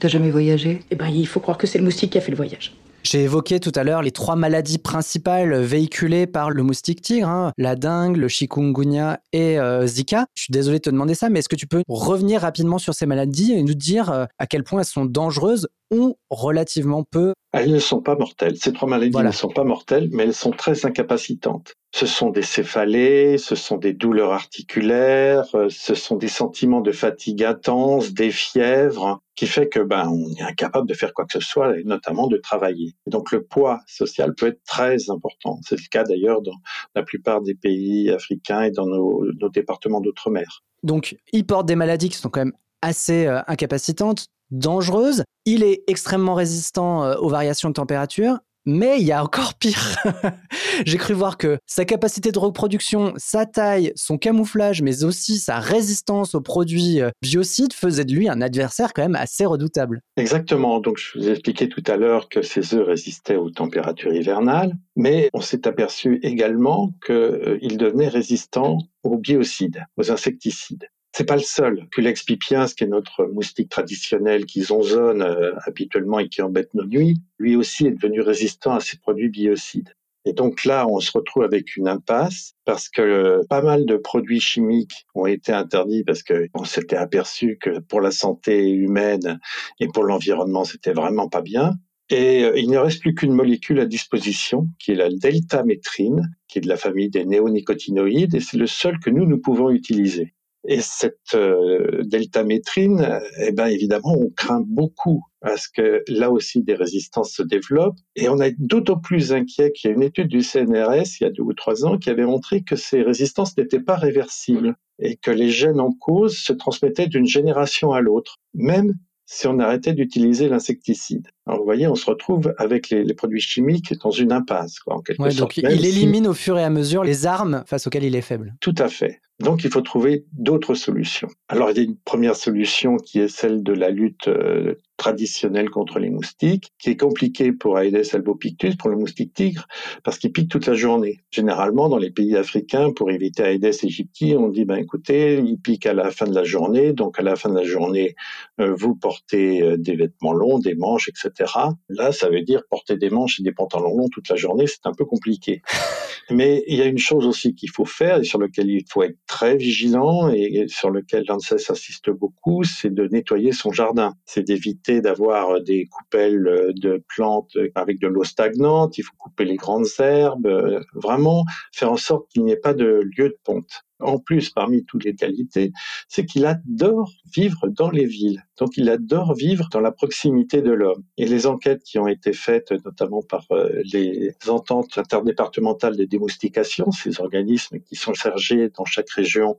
T'as 0.00 0.08
jamais 0.08 0.30
voyagé? 0.30 0.80
Eh 0.90 0.96
ben, 0.96 1.08
il 1.08 1.28
faut 1.28 1.40
croire 1.40 1.58
que 1.58 1.66
c'est 1.66 1.76
le 1.76 1.84
moustique 1.84 2.12
qui 2.12 2.18
a 2.18 2.22
fait 2.22 2.32
le 2.32 2.36
voyage. 2.38 2.74
J'ai 3.02 3.24
évoqué 3.24 3.58
tout 3.58 3.72
à 3.74 3.82
l'heure 3.82 4.00
les 4.00 4.12
trois 4.12 4.36
maladies 4.36 4.78
principales 4.78 5.60
véhiculées 5.60 6.26
par 6.26 6.50
le 6.50 6.62
moustique 6.62 7.02
tigre, 7.02 7.28
hein. 7.28 7.52
la 7.58 7.74
dengue, 7.74 8.16
le 8.16 8.28
chikungunya 8.28 9.20
et 9.32 9.58
euh, 9.58 9.86
Zika. 9.86 10.26
Je 10.34 10.42
suis 10.44 10.52
désolé 10.52 10.78
de 10.78 10.82
te 10.82 10.90
demander 10.90 11.14
ça, 11.14 11.28
mais 11.28 11.40
est-ce 11.40 11.48
que 11.48 11.56
tu 11.56 11.66
peux 11.66 11.82
revenir 11.88 12.42
rapidement 12.42 12.78
sur 12.78 12.94
ces 12.94 13.06
maladies 13.06 13.52
et 13.52 13.62
nous 13.62 13.74
dire 13.74 14.10
euh, 14.10 14.24
à 14.38 14.46
quel 14.46 14.62
point 14.62 14.80
elles 14.80 14.86
sont 14.86 15.04
dangereuses 15.04 15.68
ou 15.92 16.16
relativement 16.30 17.04
peu? 17.10 17.32
Elles 17.52 17.72
ne 17.72 17.80
sont 17.80 18.00
pas 18.00 18.14
mortelles. 18.14 18.56
Ces 18.56 18.72
trois 18.72 18.88
maladies 18.88 19.16
ne 19.16 19.30
sont 19.32 19.48
pas 19.48 19.64
mortelles, 19.64 20.08
mais 20.12 20.22
elles 20.22 20.34
sont 20.34 20.52
très 20.52 20.86
incapacitantes. 20.86 21.74
Ce 21.94 22.06
sont 22.06 22.30
des 22.30 22.42
céphalées, 22.42 23.36
ce 23.36 23.54
sont 23.54 23.76
des 23.76 23.92
douleurs 23.92 24.32
articulaires, 24.32 25.44
euh, 25.54 25.68
ce 25.68 25.94
sont 25.94 26.16
des 26.16 26.28
sentiments 26.28 26.80
de 26.80 26.90
fatigue 26.90 27.44
intense, 27.44 28.14
des 28.14 28.30
fièvres, 28.30 29.20
qui 29.36 29.46
fait 29.46 29.68
que 29.68 29.80
ben 29.80 30.08
on 30.08 30.30
est 30.34 30.42
incapable 30.42 30.88
de 30.88 30.94
faire 30.94 31.12
quoi 31.12 31.26
que 31.26 31.32
ce 31.32 31.46
soit, 31.46 31.78
et 31.78 31.84
notamment 31.84 32.28
de 32.28 32.38
travailler. 32.38 32.94
Et 33.06 33.10
donc 33.10 33.30
le 33.30 33.42
poids 33.42 33.80
social 33.86 34.34
peut 34.34 34.46
être 34.46 34.62
très 34.66 35.10
important. 35.10 35.60
C'est 35.66 35.76
le 35.76 35.88
cas 35.90 36.04
d'ailleurs 36.04 36.40
dans 36.42 36.56
la 36.94 37.02
plupart 37.02 37.42
des 37.42 37.54
pays 37.54 38.10
africains 38.10 38.62
et 38.62 38.70
dans 38.70 38.86
nos, 38.86 39.24
départements 39.50 40.00
d'outre-mer. 40.00 40.62
Donc 40.82 41.16
il 41.32 41.44
porte 41.44 41.66
des 41.66 41.76
maladies 41.76 42.08
qui 42.08 42.16
sont 42.16 42.30
quand 42.30 42.40
même 42.40 42.54
assez 42.80 43.26
euh, 43.26 43.40
incapacitantes, 43.46 44.26
dangereuses. 44.50 45.24
Il 45.44 45.62
est 45.62 45.82
extrêmement 45.86 46.34
résistant 46.34 47.04
euh, 47.04 47.16
aux 47.16 47.28
variations 47.28 47.68
de 47.68 47.74
température. 47.74 48.38
Mais 48.64 49.00
il 49.00 49.06
y 49.06 49.12
a 49.12 49.22
encore 49.22 49.54
pire. 49.54 49.96
J'ai 50.86 50.98
cru 50.98 51.14
voir 51.14 51.36
que 51.36 51.58
sa 51.66 51.84
capacité 51.84 52.30
de 52.30 52.38
reproduction, 52.38 53.12
sa 53.16 53.44
taille, 53.46 53.92
son 53.96 54.18
camouflage, 54.18 54.82
mais 54.82 55.04
aussi 55.04 55.38
sa 55.38 55.58
résistance 55.58 56.34
aux 56.34 56.40
produits 56.40 57.00
euh, 57.00 57.10
biocides 57.22 57.72
faisaient 57.72 58.04
de 58.04 58.14
lui 58.14 58.28
un 58.28 58.40
adversaire 58.40 58.92
quand 58.92 59.02
même 59.02 59.16
assez 59.16 59.44
redoutable. 59.44 60.00
Exactement. 60.16 60.80
Donc, 60.80 60.98
je 60.98 61.18
vous 61.18 61.28
ai 61.28 61.32
expliqué 61.32 61.68
tout 61.68 61.82
à 61.86 61.96
l'heure 61.96 62.28
que 62.28 62.42
ces 62.42 62.74
œufs 62.74 62.86
résistaient 62.86 63.36
aux 63.36 63.50
températures 63.50 64.14
hivernales, 64.14 64.74
mais 64.96 65.28
on 65.32 65.40
s'est 65.40 65.66
aperçu 65.66 66.20
également 66.22 66.92
qu'ils 67.04 67.78
devenaient 67.78 68.08
résistants 68.08 68.78
aux 69.02 69.18
biocides, 69.18 69.84
aux 69.96 70.10
insecticides. 70.10 70.86
C'est 71.14 71.26
pas 71.26 71.36
le 71.36 71.42
seul. 71.42 71.86
Culex 71.90 72.22
pipiens, 72.22 72.66
qui 72.66 72.84
est 72.84 72.88
notre 72.88 73.26
moustique 73.26 73.68
traditionnel 73.68 74.46
qui 74.46 74.62
zonzonne 74.62 75.20
euh, 75.20 75.52
habituellement 75.66 76.18
et 76.18 76.28
qui 76.28 76.40
embête 76.40 76.72
nos 76.72 76.86
nuits, 76.86 77.18
lui 77.38 77.54
aussi 77.54 77.86
est 77.86 77.90
devenu 77.90 78.22
résistant 78.22 78.72
à 78.72 78.80
ces 78.80 78.96
produits 78.96 79.28
biocides. 79.28 79.94
Et 80.24 80.32
donc 80.32 80.64
là, 80.64 80.86
on 80.88 81.00
se 81.00 81.10
retrouve 81.12 81.42
avec 81.42 81.76
une 81.76 81.88
impasse 81.88 82.54
parce 82.64 82.88
que 82.88 83.02
euh, 83.02 83.42
pas 83.48 83.60
mal 83.60 83.84
de 83.84 83.96
produits 83.96 84.40
chimiques 84.40 85.06
ont 85.14 85.26
été 85.26 85.52
interdits 85.52 86.04
parce 86.04 86.22
qu'on 86.22 86.64
s'était 86.64 86.96
aperçu 86.96 87.58
que 87.60 87.80
pour 87.80 88.00
la 88.00 88.12
santé 88.12 88.70
humaine 88.70 89.38
et 89.80 89.88
pour 89.88 90.04
l'environnement, 90.04 90.64
c'était 90.64 90.92
vraiment 90.92 91.28
pas 91.28 91.42
bien. 91.42 91.74
Et 92.08 92.44
euh, 92.44 92.58
il 92.58 92.70
ne 92.70 92.78
reste 92.78 93.00
plus 93.00 93.14
qu'une 93.14 93.32
molécule 93.32 93.80
à 93.80 93.86
disposition, 93.86 94.68
qui 94.78 94.92
est 94.92 94.96
la 94.96 95.10
deltamétrine, 95.10 96.30
qui 96.48 96.58
est 96.58 96.62
de 96.62 96.68
la 96.68 96.76
famille 96.76 97.10
des 97.10 97.24
néonicotinoïdes, 97.24 98.34
et 98.34 98.40
c'est 98.40 98.58
le 98.58 98.66
seul 98.66 98.98
que 99.00 99.10
nous, 99.10 99.26
nous 99.26 99.38
pouvons 99.38 99.70
utiliser. 99.70 100.34
Et 100.68 100.80
cette 100.80 101.34
euh, 101.34 102.02
deltamétrine, 102.04 103.20
eh 103.40 103.52
ben 103.52 103.66
évidemment, 103.66 104.12
on 104.16 104.30
craint 104.30 104.62
beaucoup 104.66 105.24
parce 105.40 105.66
que 105.66 106.02
là 106.06 106.30
aussi 106.30 106.62
des 106.62 106.74
résistances 106.74 107.32
se 107.32 107.42
développent. 107.42 107.98
Et 108.14 108.28
on 108.28 108.38
est 108.40 108.54
d'autant 108.58 108.98
plus 108.98 109.32
inquiet 109.32 109.72
qu'il 109.72 109.90
y 109.90 109.92
a 109.92 109.96
une 109.96 110.02
étude 110.04 110.28
du 110.28 110.42
CNRS 110.42 111.18
il 111.20 111.24
y 111.24 111.26
a 111.26 111.30
deux 111.30 111.42
ou 111.42 111.52
trois 111.52 111.84
ans 111.84 111.98
qui 111.98 112.10
avait 112.10 112.24
montré 112.26 112.62
que 112.62 112.76
ces 112.76 113.02
résistances 113.02 113.56
n'étaient 113.58 113.80
pas 113.80 113.96
réversibles 113.96 114.76
et 115.00 115.16
que 115.16 115.32
les 115.32 115.50
gènes 115.50 115.80
en 115.80 115.90
cause 115.92 116.36
se 116.38 116.52
transmettaient 116.52 117.08
d'une 117.08 117.26
génération 117.26 117.90
à 117.92 118.00
l'autre, 118.00 118.36
même 118.54 118.94
si 119.26 119.46
on 119.48 119.58
arrêtait 119.58 119.94
d'utiliser 119.94 120.48
l'insecticide. 120.48 121.26
Alors 121.46 121.60
vous 121.60 121.64
voyez, 121.64 121.88
on 121.88 121.94
se 121.94 122.06
retrouve 122.06 122.54
avec 122.58 122.90
les, 122.90 123.02
les 123.02 123.14
produits 123.14 123.40
chimiques 123.40 123.94
dans 124.00 124.10
une 124.10 124.30
impasse, 124.30 124.78
quoi, 124.78 124.96
en 124.96 125.00
quelque 125.00 125.22
Ouais, 125.22 125.30
sorte. 125.30 125.56
donc 125.56 125.56
il 125.56 125.80
si- 125.80 125.88
élimine 125.88 126.26
au 126.28 126.34
fur 126.34 126.58
et 126.58 126.62
à 126.62 126.70
mesure 126.70 127.02
les 127.02 127.26
armes 127.26 127.64
face 127.66 127.86
auxquelles 127.86 128.04
il 128.04 128.14
est 128.14 128.20
faible. 128.20 128.54
Tout 128.60 128.74
à 128.78 128.88
fait. 128.88 129.20
Donc 129.42 129.64
il 129.64 129.70
faut 129.70 129.80
trouver 129.80 130.24
d'autres 130.32 130.74
solutions. 130.74 131.28
Alors 131.48 131.70
il 131.70 131.76
y 131.76 131.80
a 131.80 131.82
une 131.82 131.96
première 131.96 132.36
solution 132.36 132.96
qui 132.96 133.18
est 133.20 133.28
celle 133.28 133.62
de 133.62 133.72
la 133.72 133.90
lutte 133.90 134.28
euh, 134.28 134.74
traditionnelle 135.02 135.68
contre 135.68 135.98
les 135.98 136.10
moustiques, 136.10 136.70
qui 136.78 136.90
est 136.90 136.96
compliquée 136.96 137.50
pour 137.50 137.76
Aedes 137.80 138.14
albopictus, 138.14 138.76
pour 138.76 138.88
le 138.88 138.96
moustique 138.96 139.34
tigre, 139.34 139.66
parce 140.04 140.16
qu'il 140.16 140.30
pique 140.30 140.48
toute 140.48 140.66
la 140.66 140.74
journée. 140.74 141.24
Généralement, 141.32 141.88
dans 141.88 141.98
les 141.98 142.12
pays 142.12 142.36
africains, 142.36 142.92
pour 142.92 143.10
éviter 143.10 143.42
Aedes 143.42 143.64
aegypti, 143.82 144.36
on 144.38 144.48
dit, 144.48 144.64
ben 144.64 144.76
écoutez, 144.76 145.42
il 145.44 145.58
pique 145.58 145.86
à 145.86 145.92
la 145.92 146.12
fin 146.12 146.26
de 146.26 146.34
la 146.36 146.44
journée, 146.44 146.92
donc 146.92 147.18
à 147.18 147.22
la 147.22 147.34
fin 147.34 147.48
de 147.48 147.56
la 147.56 147.64
journée, 147.64 148.14
euh, 148.60 148.76
vous 148.78 148.94
portez 148.94 149.60
euh, 149.60 149.76
des 149.76 149.96
vêtements 149.96 150.34
longs, 150.34 150.60
des 150.60 150.76
manches, 150.76 151.08
etc. 151.08 151.52
Là, 151.88 152.12
ça 152.12 152.28
veut 152.28 152.42
dire 152.42 152.62
porter 152.70 152.96
des 152.96 153.10
manches 153.10 153.40
et 153.40 153.42
des 153.42 153.50
pantalons 153.50 153.96
longs 153.96 154.08
toute 154.08 154.28
la 154.28 154.36
journée, 154.36 154.68
c'est 154.68 154.86
un 154.86 154.94
peu 154.94 155.04
compliqué. 155.04 155.62
Mais 156.30 156.62
il 156.68 156.76
y 156.76 156.82
a 156.82 156.86
une 156.86 156.98
chose 156.98 157.26
aussi 157.26 157.56
qu'il 157.56 157.70
faut 157.70 157.84
faire 157.84 158.18
et 158.18 158.24
sur 158.24 158.38
laquelle 158.38 158.70
il 158.70 158.84
faut 158.88 159.02
être 159.02 159.18
très 159.26 159.56
vigilant 159.56 160.28
et 160.28 160.66
sur 160.68 160.90
lequel 160.90 161.24
l'ANSES 161.26 161.70
insiste 161.70 162.10
beaucoup, 162.10 162.62
c'est 162.62 162.94
de 162.94 163.08
nettoyer 163.08 163.50
son 163.50 163.72
jardin. 163.72 164.14
C'est 164.26 164.44
d'éviter 164.44 164.91
d'avoir 165.00 165.60
des 165.62 165.86
coupelles 165.86 166.72
de 166.74 167.02
plantes 167.08 167.56
avec 167.74 168.00
de 168.00 168.08
l'eau 168.08 168.24
stagnante. 168.24 168.98
Il 168.98 169.02
faut 169.02 169.14
couper 169.16 169.44
les 169.44 169.56
grandes 169.56 169.86
herbes. 169.98 170.82
Vraiment 170.94 171.44
faire 171.72 171.92
en 171.92 171.96
sorte 171.96 172.28
qu'il 172.30 172.44
n'y 172.44 172.52
ait 172.52 172.56
pas 172.56 172.74
de 172.74 173.02
lieu 173.16 173.28
de 173.28 173.38
ponte 173.44 173.84
en 174.02 174.18
plus, 174.18 174.50
parmi 174.50 174.84
toutes 174.84 175.04
les 175.04 175.14
qualités, 175.14 175.72
c'est 176.08 176.26
qu'il 176.26 176.46
adore 176.46 177.12
vivre 177.34 177.68
dans 177.68 177.90
les 177.90 178.06
villes. 178.06 178.42
Donc, 178.58 178.76
il 178.76 178.88
adore 178.88 179.34
vivre 179.34 179.68
dans 179.70 179.80
la 179.80 179.92
proximité 179.92 180.62
de 180.62 180.70
l'homme. 180.70 181.02
Et 181.16 181.26
les 181.26 181.46
enquêtes 181.46 181.82
qui 181.82 181.98
ont 181.98 182.06
été 182.06 182.32
faites, 182.32 182.72
notamment 182.84 183.22
par 183.22 183.46
euh, 183.50 183.82
les 183.92 184.34
ententes 184.48 184.98
interdépartementales 184.98 185.96
des 185.96 186.06
démoustications, 186.06 186.90
ces 186.90 187.20
organismes 187.20 187.78
qui 187.80 187.96
sont 187.96 188.14
chargés 188.14 188.70
dans 188.76 188.84
chaque 188.84 189.10
région 189.10 189.56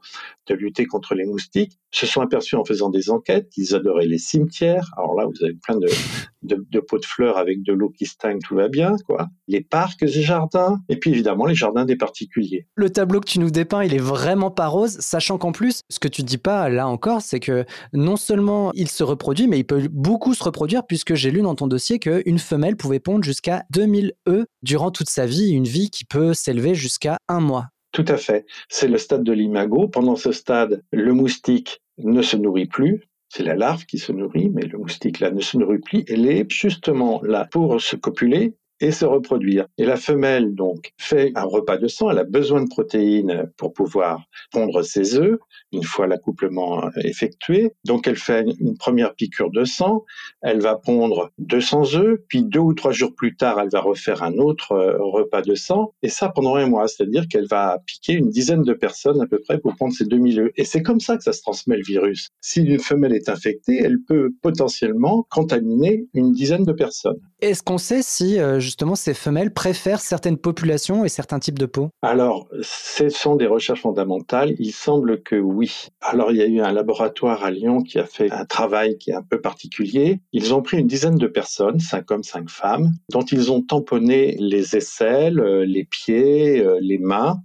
de 0.47 0.55
lutter 0.55 0.85
contre 0.85 1.15
les 1.15 1.25
moustiques, 1.25 1.79
se 1.91 2.05
sont 2.05 2.21
aperçus 2.21 2.55
en 2.55 2.65
faisant 2.65 2.89
des 2.89 3.09
enquêtes 3.09 3.49
qu'ils 3.49 3.75
adoraient 3.75 4.07
les 4.07 4.17
cimetières. 4.17 4.89
Alors 4.97 5.15
là, 5.15 5.25
vous 5.25 5.43
avez 5.43 5.53
plein 5.53 5.77
de, 5.77 6.79
pots 6.79 6.97
de 6.97 7.05
fleurs 7.05 7.37
avec 7.37 7.61
de 7.63 7.73
l'eau 7.73 7.89
qui 7.89 8.05
stagne, 8.05 8.39
tout 8.39 8.55
va 8.55 8.67
bien, 8.67 8.95
quoi. 9.05 9.27
Les 9.47 9.61
parcs 9.61 10.01
et 10.01 10.07
jardins, 10.07 10.79
et 10.89 10.97
puis 10.97 11.11
évidemment 11.11 11.45
les 11.45 11.55
jardins 11.55 11.85
des 11.85 11.95
particuliers. 11.95 12.67
Le 12.75 12.89
tableau 12.89 13.19
que 13.19 13.29
tu 13.29 13.39
nous 13.39 13.51
dépeins, 13.51 13.83
il 13.83 13.93
est 13.93 14.01
vraiment 14.01 14.32
pas 14.35 14.67
rose, 14.67 14.97
sachant 14.99 15.37
qu'en 15.37 15.51
plus, 15.51 15.81
ce 15.89 15.99
que 15.99 16.07
tu 16.07 16.23
dis 16.23 16.37
pas 16.37 16.69
là 16.69 16.87
encore, 16.87 17.21
c'est 17.21 17.39
que 17.39 17.65
non 17.93 18.15
seulement 18.15 18.71
il 18.73 18.89
se 18.89 19.03
reproduit, 19.03 19.47
mais 19.47 19.59
il 19.59 19.63
peut 19.63 19.87
beaucoup 19.91 20.33
se 20.33 20.43
reproduire, 20.43 20.85
puisque 20.85 21.15
j'ai 21.15 21.31
lu 21.31 21.41
dans 21.41 21.55
ton 21.55 21.67
dossier 21.67 21.99
qu'une 21.99 22.39
femelle 22.39 22.75
pouvait 22.75 22.99
pondre 22.99 23.23
jusqu'à 23.23 23.63
2000 23.71 24.13
œufs 24.27 24.45
durant 24.61 24.91
toute 24.91 25.09
sa 25.09 25.25
vie, 25.25 25.51
une 25.51 25.67
vie 25.67 25.89
qui 25.89 26.05
peut 26.05 26.33
s'élever 26.33 26.75
jusqu'à 26.75 27.17
un 27.27 27.39
mois. 27.39 27.67
Tout 27.91 28.05
à 28.07 28.17
fait. 28.17 28.45
C'est 28.69 28.87
le 28.87 28.97
stade 28.97 29.23
de 29.23 29.31
l'imago. 29.31 29.87
Pendant 29.87 30.15
ce 30.15 30.31
stade, 30.31 30.83
le 30.91 31.13
moustique 31.13 31.81
ne 31.99 32.21
se 32.23 32.35
nourrit 32.35 32.65
plus, 32.65 33.03
c'est 33.29 33.43
la 33.43 33.55
larve 33.55 33.85
qui 33.85 33.97
se 33.97 34.11
nourrit, 34.11 34.49
mais 34.49 34.61
le 34.61 34.77
moustique 34.77 35.19
là 35.19 35.31
ne 35.31 35.41
se 35.41 35.57
nourrit 35.57 35.79
plus. 35.79 36.03
Elle 36.07 36.27
est 36.27 36.45
justement 36.51 37.21
là 37.23 37.47
pour 37.51 37.81
se 37.81 37.95
copuler 37.95 38.55
et 38.83 38.91
se 38.91 39.05
reproduire. 39.05 39.65
Et 39.77 39.85
la 39.85 39.95
femelle, 39.95 40.55
donc, 40.55 40.91
fait 40.97 41.31
un 41.35 41.45
repas 41.45 41.77
de 41.77 41.87
sang. 41.87 42.11
Elle 42.11 42.19
a 42.19 42.25
besoin 42.25 42.61
de 42.61 42.67
protéines 42.67 43.49
pour 43.55 43.71
pouvoir 43.71 44.25
pondre 44.51 44.83
ses 44.83 45.15
œufs 45.15 45.39
une 45.71 45.83
fois 45.83 46.05
l'accouplement 46.05 46.89
effectué. 47.03 47.71
Donc, 47.85 48.07
elle 48.07 48.17
fait 48.17 48.45
une 48.59 48.77
première 48.77 49.15
piqûre 49.15 49.49
de 49.51 49.63
sang. 49.63 50.03
Elle 50.41 50.59
va 50.59 50.75
pondre 50.75 51.31
200 51.39 51.95
œufs. 51.95 52.19
Puis, 52.27 52.43
deux 52.43 52.59
ou 52.59 52.73
trois 52.73 52.91
jours 52.91 53.15
plus 53.15 53.35
tard, 53.37 53.59
elle 53.59 53.69
va 53.69 53.79
refaire 53.79 54.21
un 54.21 54.33
autre 54.33 54.73
euh, 54.73 54.97
repas 54.99 55.41
de 55.41 55.55
sang. 55.55 55.93
Et 56.03 56.09
ça 56.09 56.29
pendant 56.29 56.55
un 56.55 56.67
mois. 56.67 56.87
C'est-à-dire 56.87 57.27
qu'elle 57.29 57.47
va 57.47 57.79
piquer 57.85 58.13
une 58.13 58.29
dizaine 58.29 58.63
de 58.63 58.73
personnes 58.73 59.21
à 59.21 59.27
peu 59.27 59.39
près 59.39 59.59
pour 59.59 59.75
pondre 59.75 59.93
ces 59.93 60.05
2000 60.05 60.39
œufs. 60.41 60.51
Et 60.57 60.65
c'est 60.65 60.83
comme 60.83 60.99
ça 60.99 61.15
que 61.15 61.23
ça 61.23 61.31
se 61.31 61.41
transmet 61.41 61.77
le 61.77 61.83
virus. 61.83 62.29
Si 62.41 62.61
une 62.61 62.79
femelle 62.79 63.13
est 63.13 63.29
infectée, 63.29 63.79
elle 63.81 63.99
peut 64.05 64.31
potentiellement 64.41 65.25
contaminer 65.31 66.05
une 66.13 66.33
dizaine 66.33 66.65
de 66.65 66.73
personnes. 66.73 67.19
Est-ce 67.39 67.63
qu'on 67.63 67.77
sait 67.77 68.01
si, 68.01 68.39
euh, 68.39 68.59
justement 68.73 68.95
ces 68.95 69.13
femelles 69.13 69.53
préfèrent 69.53 70.01
certaines 70.01 70.39
populations 70.39 71.05
et 71.05 71.09
certains 71.09 71.37
types 71.37 71.59
de 71.59 71.67
peau 71.67 71.89
Alors, 72.01 72.49
ce 72.63 73.07
sont 73.07 73.35
des 73.35 73.45
recherches 73.45 73.81
fondamentales. 73.81 74.55
Il 74.57 74.71
semble 74.71 75.21
que 75.21 75.35
oui. 75.35 75.89
Alors, 76.01 76.31
il 76.31 76.37
y 76.37 76.41
a 76.41 76.47
eu 76.47 76.59
un 76.59 76.71
laboratoire 76.71 77.43
à 77.43 77.51
Lyon 77.51 77.83
qui 77.83 77.99
a 77.99 78.05
fait 78.05 78.31
un 78.31 78.45
travail 78.45 78.97
qui 78.97 79.11
est 79.11 79.13
un 79.13 79.21
peu 79.21 79.39
particulier. 79.39 80.21
Ils 80.31 80.55
ont 80.55 80.63
pris 80.63 80.79
une 80.79 80.87
dizaine 80.87 81.17
de 81.17 81.27
personnes, 81.27 81.79
cinq 81.79 82.09
hommes, 82.09 82.23
cinq 82.23 82.49
femmes, 82.49 82.93
dont 83.11 83.21
ils 83.21 83.51
ont 83.51 83.61
tamponné 83.61 84.37
les 84.39 84.75
aisselles, 84.75 85.39
euh, 85.39 85.65
les 85.65 85.83
pieds, 85.83 86.65
euh, 86.65 86.79
les 86.81 86.97
mains 86.97 87.43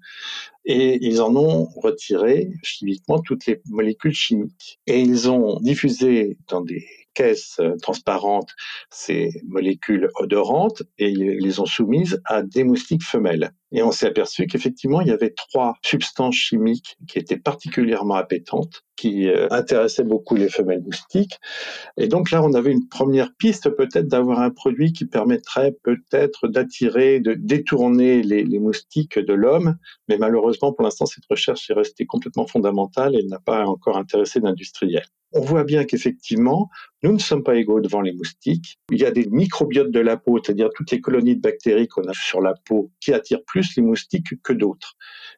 et 0.65 0.99
ils 1.01 1.23
en 1.23 1.35
ont 1.35 1.65
retiré 1.77 2.51
chimiquement 2.63 3.21
toutes 3.21 3.47
les 3.47 3.61
molécules 3.71 4.13
chimiques. 4.13 4.79
Et 4.87 5.01
ils 5.01 5.31
ont 5.31 5.59
diffusé 5.61 6.37
dans 6.49 6.61
des 6.61 6.85
caisses 7.19 7.57
euh, 7.59 7.75
transparentes 7.83 8.55
ces 8.91 9.31
molécules 9.47 10.09
odorantes 10.21 10.83
et 10.99 11.11
les 11.11 11.61
ont 11.61 11.67
soumises 11.67 12.21
à 12.25 12.43
des 12.43 12.63
moustiques 12.63 13.03
femelles. 13.03 13.51
Et 13.73 13.83
on 13.83 13.91
s'est 13.91 14.07
aperçu 14.07 14.47
qu'effectivement, 14.47 15.01
il 15.01 15.09
y 15.09 15.11
avait 15.11 15.35
trois 15.35 15.75
substances 15.85 16.37
chimiques 16.37 16.97
qui 17.09 17.19
étaient 17.19 17.37
particulièrement 17.37 18.15
appétantes, 18.15 18.85
qui 18.97 19.29
euh, 19.29 19.49
intéressaient 19.51 20.05
beaucoup 20.05 20.37
les 20.37 20.49
femelles 20.49 20.83
moustiques. 20.83 21.39
Et 21.97 22.07
donc 22.07 22.31
là, 22.31 22.43
on 22.43 22.55
avait 22.55 22.73
une 22.73 22.89
première 22.89 23.35
piste 23.37 23.69
peut-être 23.71 24.07
d'avoir 24.07 24.41
un 24.41 24.51
produit 24.51 24.93
qui 24.93 25.05
permettrait 25.05 25.75
peut-être 25.83 26.47
d'attirer, 26.47 27.21
de 27.21 27.35
détourner 27.35 28.23
les, 28.23 28.45
les 28.45 28.59
moustiques 28.61 29.19
de 29.19 29.35
l'homme. 29.35 29.77
Mais 30.09 30.19
malheureusement, 30.19 30.73
pour 30.73 30.85
l'instant, 30.85 31.07
cette 31.07 31.27
recherche 31.29 31.69
est 31.69 31.75
restée 31.75 32.07
complètement 32.07 32.47
fondamentale 32.47 33.17
et 33.17 33.25
n'a 33.25 33.41
pas 33.41 33.67
encore 33.67 33.99
intéressé 33.99 34.41
d'industriels 34.41 35.09
on 35.33 35.41
voit 35.41 35.65
bien 35.65 35.85
qu'effectivement, 35.85 36.71
nous 37.03 37.13
ne 37.13 37.19
sommes 37.19 37.43
pas 37.43 37.57
égaux 37.57 37.81
devant 37.81 38.01
les 38.01 38.13
moustiques. 38.13 38.79
Il 38.91 38.99
y 38.99 39.05
a 39.05 39.11
des 39.11 39.27
microbiotes 39.27 39.91
de 39.91 40.01
la 40.01 40.17
peau, 40.17 40.41
c'est-à-dire 40.43 40.71
toutes 40.75 40.91
les 40.91 41.01
colonies 41.01 41.37
de 41.37 41.41
bactéries 41.41 41.89
qu'on 41.89 42.09
a 42.09 42.15
sur 42.15 42.41
la 42.41 42.55
peau, 42.65 42.91
qui 43.01 43.13
attirent 43.13 43.45
plus 43.47 43.77
les 43.77 43.83
moustiques 43.83 44.41
que 44.43 44.53
d'autres. 44.53 44.95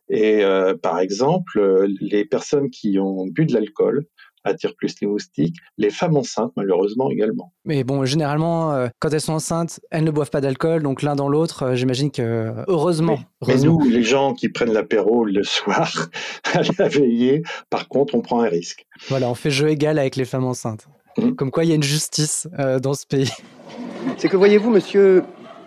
Et 0.09 0.45
euh, 0.45 0.77
par 0.77 1.01
exemple, 1.01 1.59
euh, 1.59 1.89
les 2.01 2.25
personnes 2.25 2.71
qui 2.71 2.99
ont 2.99 3.27
bu 3.27 3.47
de 3.47 3.53
l'alcool 3.53 4.07
attirent 4.45 4.75
plus 4.75 4.95
les 5.01 5.07
moustiques, 5.07 5.57
les 5.79 5.91
femmes 5.91 6.17
enceintes 6.17 6.53
malheureusement 6.57 7.11
également. 7.11 7.53
Mais 7.65 7.85
bon, 7.85 8.05
généralement, 8.05 8.73
euh, 8.73 8.89
quand 8.99 9.11
elles 9.11 9.21
sont 9.21 9.35
enceintes, 9.35 9.81
elles 9.91 10.05
ne 10.05 10.11
boivent 10.11 10.31
pas 10.31 10.41
d'alcool, 10.41 10.83
donc 10.83 11.03
l'un 11.03 11.17
dans 11.17 11.29
l'autre, 11.29 11.75
j'imagine 11.75 12.11
que 12.11 12.53
heureusement. 12.69 13.21
Mais, 13.47 13.57
nous, 13.57 13.81
les 13.89 14.03
gens 14.03 14.35
qui 14.35 14.49
prennent 14.49 14.73
l'apéro 14.73 15.25
le 15.25 15.43
soir 15.43 16.09
à 16.55 16.61
la 16.79 16.89
veillée, 16.89 17.43
par 17.69 17.89
contre, 17.89 18.15
on 18.15 18.21
prend 18.21 18.41
un 18.43 18.49
risque. 18.49 18.87
Voilà, 19.09 19.29
on 19.29 19.35
fait 19.35 19.51
jeu 19.51 19.69
égal 19.69 19.99
avec 19.99 20.17
les 20.17 20.25
femmes 20.25 20.45
enceintes. 20.45 20.89
Mmh. 21.17 21.33
Comme 21.33 21.51
quoi, 21.51 21.65
il 21.65 21.71
y 21.71 21.73
a 21.73 21.77
une 21.77 21.83
justice 21.83 22.49
dans 22.83 22.95
ce 22.95 23.07
pays. 23.07 23.31
C'est 24.17 24.29
que 24.29 24.37
voyez-vous, 24.37 24.71
monsieur, 24.71 25.25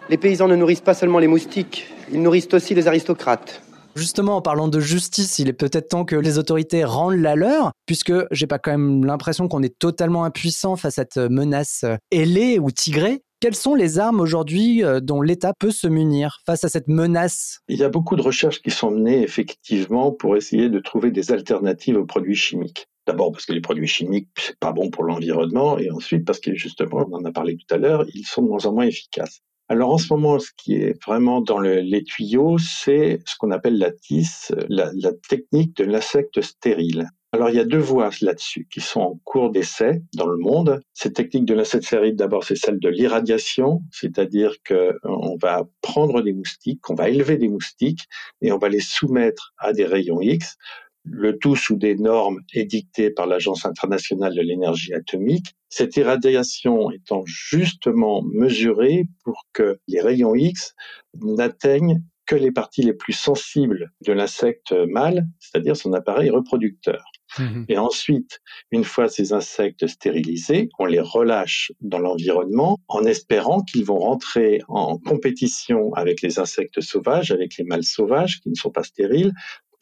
les 0.10 0.18
paysans 0.18 0.48
ne 0.48 0.56
nourrissent 0.56 0.82
pas 0.82 0.94
seulement 0.94 1.20
les 1.20 1.28
moustiques, 1.28 1.88
ils 2.12 2.22
nourrissent 2.22 2.54
aussi 2.54 2.76
les 2.76 2.88
aristocrates. 2.88 3.62
Justement, 3.96 4.38
en 4.38 4.42
parlant 4.42 4.68
de 4.68 4.80
justice, 4.80 5.38
il 5.40 5.50
est 5.50 5.54
peut-être 5.54 5.90
temps 5.90 6.06
que 6.06 6.16
les 6.16 6.40
autorités 6.40 6.84
rendent 6.84 7.20
la 7.20 7.36
leur, 7.36 7.72
puisque 7.86 8.14
j'ai 8.32 8.48
pas 8.48 8.58
quand 8.58 8.72
même 8.72 9.06
l'impression 9.06 9.48
qu'on 9.48 9.62
est 9.62 9.78
totalement 9.78 10.24
impuissant 10.24 10.76
face 10.76 10.98
à 10.98 11.04
cette 11.04 11.18
menace 11.18 11.86
ailée 12.12 12.58
ou 12.60 12.72
tigrée. 12.72 13.22
Quelles 13.40 13.56
sont 13.56 13.76
les 13.76 14.00
armes 14.00 14.22
aujourd'hui 14.22 14.86
euh, 14.86 15.02
dont 15.02 15.22
l'État 15.22 15.52
peut 15.60 15.70
se 15.70 15.88
munir 15.88 16.40
face 16.46 16.64
à 16.64 16.70
cette 16.70 16.88
menace? 16.88 17.60
Il 17.68 17.78
y 17.78 17.84
a 17.84 17.90
beaucoup 17.90 18.16
de 18.16 18.22
recherches 18.22 18.62
qui 18.62 18.72
sont 18.72 18.90
menées 18.90 19.22
effectivement 19.22 20.14
pour 20.14 20.38
essayer 20.38 20.70
de 20.70 20.80
trouver 20.80 21.12
des 21.12 21.32
alternatives 21.34 21.98
aux 21.98 22.06
produits 22.06 22.38
chimiques. 22.38 22.88
D'abord 23.06 23.34
parce 23.34 23.46
que 23.46 23.52
les 23.52 23.60
produits 23.60 23.88
chimiques, 23.88 24.30
c'est 24.40 24.58
pas 24.60 24.72
bon 24.72 24.90
pour 24.90 25.04
l'environnement, 25.04 25.78
et 25.78 25.92
ensuite 25.92 26.24
parce 26.26 26.40
que 26.40 26.56
justement, 26.56 27.06
on 27.12 27.18
en 27.18 27.26
a 27.26 27.34
parlé 27.34 27.58
tout 27.58 27.76
à 27.76 27.78
l'heure, 27.78 28.06
ils 28.14 28.26
sont 28.26 28.44
de 28.44 28.48
moins 28.48 28.66
en 28.66 28.72
moins 28.72 28.86
efficaces. 28.86 29.42
Alors 29.70 29.92
en 29.92 29.98
ce 29.98 30.14
moment, 30.14 30.40
ce 30.40 30.52
qui 30.58 30.76
est 30.76 31.02
vraiment 31.04 31.40
dans 31.42 31.58
le, 31.58 31.80
les 31.80 32.04
tuyaux, 32.04 32.58
c'est 32.58 33.20
ce 33.26 33.36
qu'on 33.38 33.52
appelle 33.52 33.78
la 33.78 33.92
TIS, 33.92 34.52
la, 34.68 34.92
technique 35.30 35.78
de 35.78 35.86
l'insecte 35.86 36.42
stérile. 36.42 37.08
Alors 37.32 37.50
il 37.50 37.56
y 37.56 37.60
a 37.60 37.66
deux 37.66 37.80
voies 37.80 38.12
là-dessus 38.22 38.68
qui 38.70 38.82
sont 38.82 39.00
en 39.00 39.20
cours 39.24 39.50
d'essai 39.50 40.04
dans 40.14 40.28
le 40.28 40.38
monde. 40.38 40.82
Cette 40.94 41.16
technique 41.16 41.46
de 41.46 41.56
l'insecte 41.56 41.86
stérile, 41.86 42.16
d'abord, 42.16 42.44
c'est 42.44 42.58
celle 42.58 42.80
de 42.80 42.90
l'irradiation, 42.90 43.82
c'est-à-dire 43.90 44.58
qu'on 44.68 45.38
va 45.42 45.64
prendre 45.82 46.22
des 46.22 46.34
moustiques, 46.34 46.88
on 46.90 46.96
va 46.96 47.10
élever 47.10 47.38
des 47.38 47.48
moustiques 47.48 48.04
et 48.42 48.52
on 48.52 48.58
va 48.58 48.70
les 48.70 48.82
soumettre 48.82 49.54
à 49.58 49.74
des 49.74 49.86
rayons 49.86 50.22
X 50.22 50.58
le 51.04 51.38
tout 51.38 51.56
sous 51.56 51.76
des 51.76 51.96
normes 51.96 52.40
édictées 52.54 53.12
par 53.12 53.28
l'Agence 53.28 53.66
internationale 53.66 54.36
de 54.36 54.42
l'énergie 54.42 54.94
atomique, 54.94 55.56
cette 55.70 55.98
irradiation 55.98 56.92
étant 56.92 57.24
justement 57.26 58.24
mesurée 58.24 59.06
pour 59.24 59.48
que 59.54 59.80
les 59.88 60.02
rayons 60.02 60.36
X 60.36 60.76
n'atteignent 61.22 62.02
que 62.26 62.36
les 62.36 62.52
parties 62.52 62.84
les 62.84 62.94
plus 62.94 63.14
sensibles 63.14 63.92
de 64.06 64.14
l'insecte 64.14 64.74
mâle, 64.88 65.28
c'est-à-dire 65.40 65.76
son 65.76 65.94
appareil 65.94 66.30
reproducteur. 66.30 67.04
Mmh 67.38 67.66
Et 67.68 67.78
ensuite, 67.78 68.40
une 68.72 68.84
fois 68.84 69.10
ces 69.10 69.34
insectes 69.34 69.88
stérilisés, 69.88 70.70
on 70.80 70.86
les 70.86 71.00
relâche 71.00 71.72
dans 71.82 72.00
l'environnement 72.00 72.80
en 72.88 73.04
espérant 73.06 73.62
qu'ils 73.62 73.86
vont 73.86 73.98
rentrer 73.98 74.62
en 74.68 74.98
compétition 75.00 75.94
avec 75.96 76.22
les 76.22 76.40
insectes 76.40 76.80
sauvages, 76.80 77.32
avec 77.32 77.58
les 77.58 77.66
mâles 77.66 77.84
sauvages 77.84 78.40
qui 78.40 78.50
ne 78.50 78.56
sont 78.56 78.72
pas 78.72 78.84
stériles, 78.84 79.34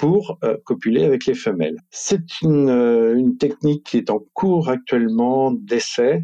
pour 0.01 0.39
euh, 0.43 0.57
copuler 0.65 1.03
avec 1.03 1.27
les 1.27 1.35
femelles. 1.35 1.77
C'est 1.91 2.23
euh, 2.43 3.15
une, 3.15 3.37
technique 3.37 3.85
qui 3.85 3.97
est 3.97 4.09
en 4.09 4.17
cours 4.33 4.67
actuellement 4.67 5.51
d'essai 5.51 6.23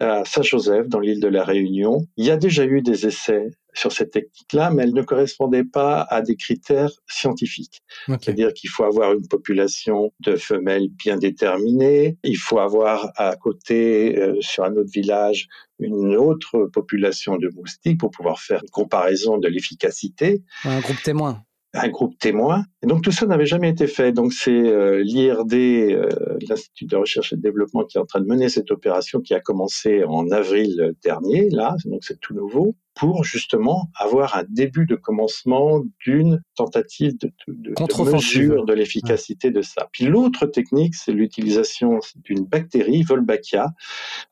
à 0.00 0.24
Saint-Joseph, 0.24 0.88
dans 0.88 0.98
l'île 0.98 1.20
de 1.20 1.28
la 1.28 1.44
Réunion. 1.44 2.04
Il 2.16 2.26
y 2.26 2.32
a 2.32 2.36
déjà 2.36 2.64
eu 2.64 2.82
des 2.82 3.06
essais 3.06 3.50
sur 3.74 3.92
cette 3.92 4.10
technique-là, 4.10 4.70
mais 4.72 4.82
elle 4.82 4.92
ne 4.92 5.02
correspondait 5.02 5.64
pas 5.64 6.02
à 6.02 6.20
des 6.20 6.34
critères 6.34 6.90
scientifiques. 7.06 7.80
C'est-à-dire 8.08 8.52
qu'il 8.52 8.70
faut 8.70 8.82
avoir 8.82 9.12
une 9.12 9.28
population 9.28 10.12
de 10.20 10.34
femelles 10.34 10.88
bien 10.88 11.16
déterminée, 11.16 12.18
il 12.24 12.36
faut 12.36 12.58
avoir 12.58 13.12
à 13.14 13.36
côté, 13.36 14.18
euh, 14.18 14.34
sur 14.40 14.64
un 14.64 14.72
autre 14.72 14.90
village, 14.92 15.46
une 15.78 16.16
autre 16.16 16.68
population 16.72 17.36
de 17.36 17.50
moustiques 17.54 18.00
pour 18.00 18.10
pouvoir 18.10 18.40
faire 18.40 18.62
une 18.64 18.70
comparaison 18.70 19.38
de 19.38 19.46
l'efficacité. 19.46 20.42
Un 20.64 20.80
groupe 20.80 21.00
témoin 21.04 21.46
un 21.76 21.88
groupe 21.88 22.18
témoin. 22.18 22.64
Et 22.82 22.86
donc 22.86 23.02
tout 23.02 23.12
ça 23.12 23.26
n'avait 23.26 23.46
jamais 23.46 23.70
été 23.70 23.86
fait. 23.86 24.12
Donc 24.12 24.32
c'est 24.32 24.50
euh, 24.50 25.02
l'IRD, 25.02 25.54
euh, 25.54 26.08
l'Institut 26.48 26.86
de 26.86 26.96
recherche 26.96 27.32
et 27.32 27.36
de 27.36 27.42
développement, 27.42 27.84
qui 27.84 27.98
est 27.98 28.00
en 28.00 28.06
train 28.06 28.20
de 28.20 28.26
mener 28.26 28.48
cette 28.48 28.70
opération 28.70 29.20
qui 29.20 29.34
a 29.34 29.40
commencé 29.40 30.04
en 30.04 30.30
avril 30.30 30.92
dernier, 31.02 31.48
là, 31.50 31.76
donc 31.84 32.04
c'est 32.04 32.20
tout 32.20 32.34
nouveau, 32.34 32.76
pour 32.94 33.24
justement 33.24 33.90
avoir 33.94 34.36
un 34.36 34.44
début 34.48 34.86
de 34.86 34.96
commencement 34.96 35.82
d'une 36.04 36.40
tentative 36.56 37.18
de, 37.18 37.30
de, 37.46 37.74
de 37.74 38.12
mesure 38.12 38.64
de 38.64 38.72
l'efficacité 38.72 39.50
de 39.50 39.60
ça. 39.60 39.88
Puis 39.92 40.06
l'autre 40.06 40.46
technique, 40.46 40.94
c'est 40.94 41.12
l'utilisation 41.12 42.00
d'une 42.16 42.44
bactérie, 42.44 43.02
Wolbachia. 43.02 43.68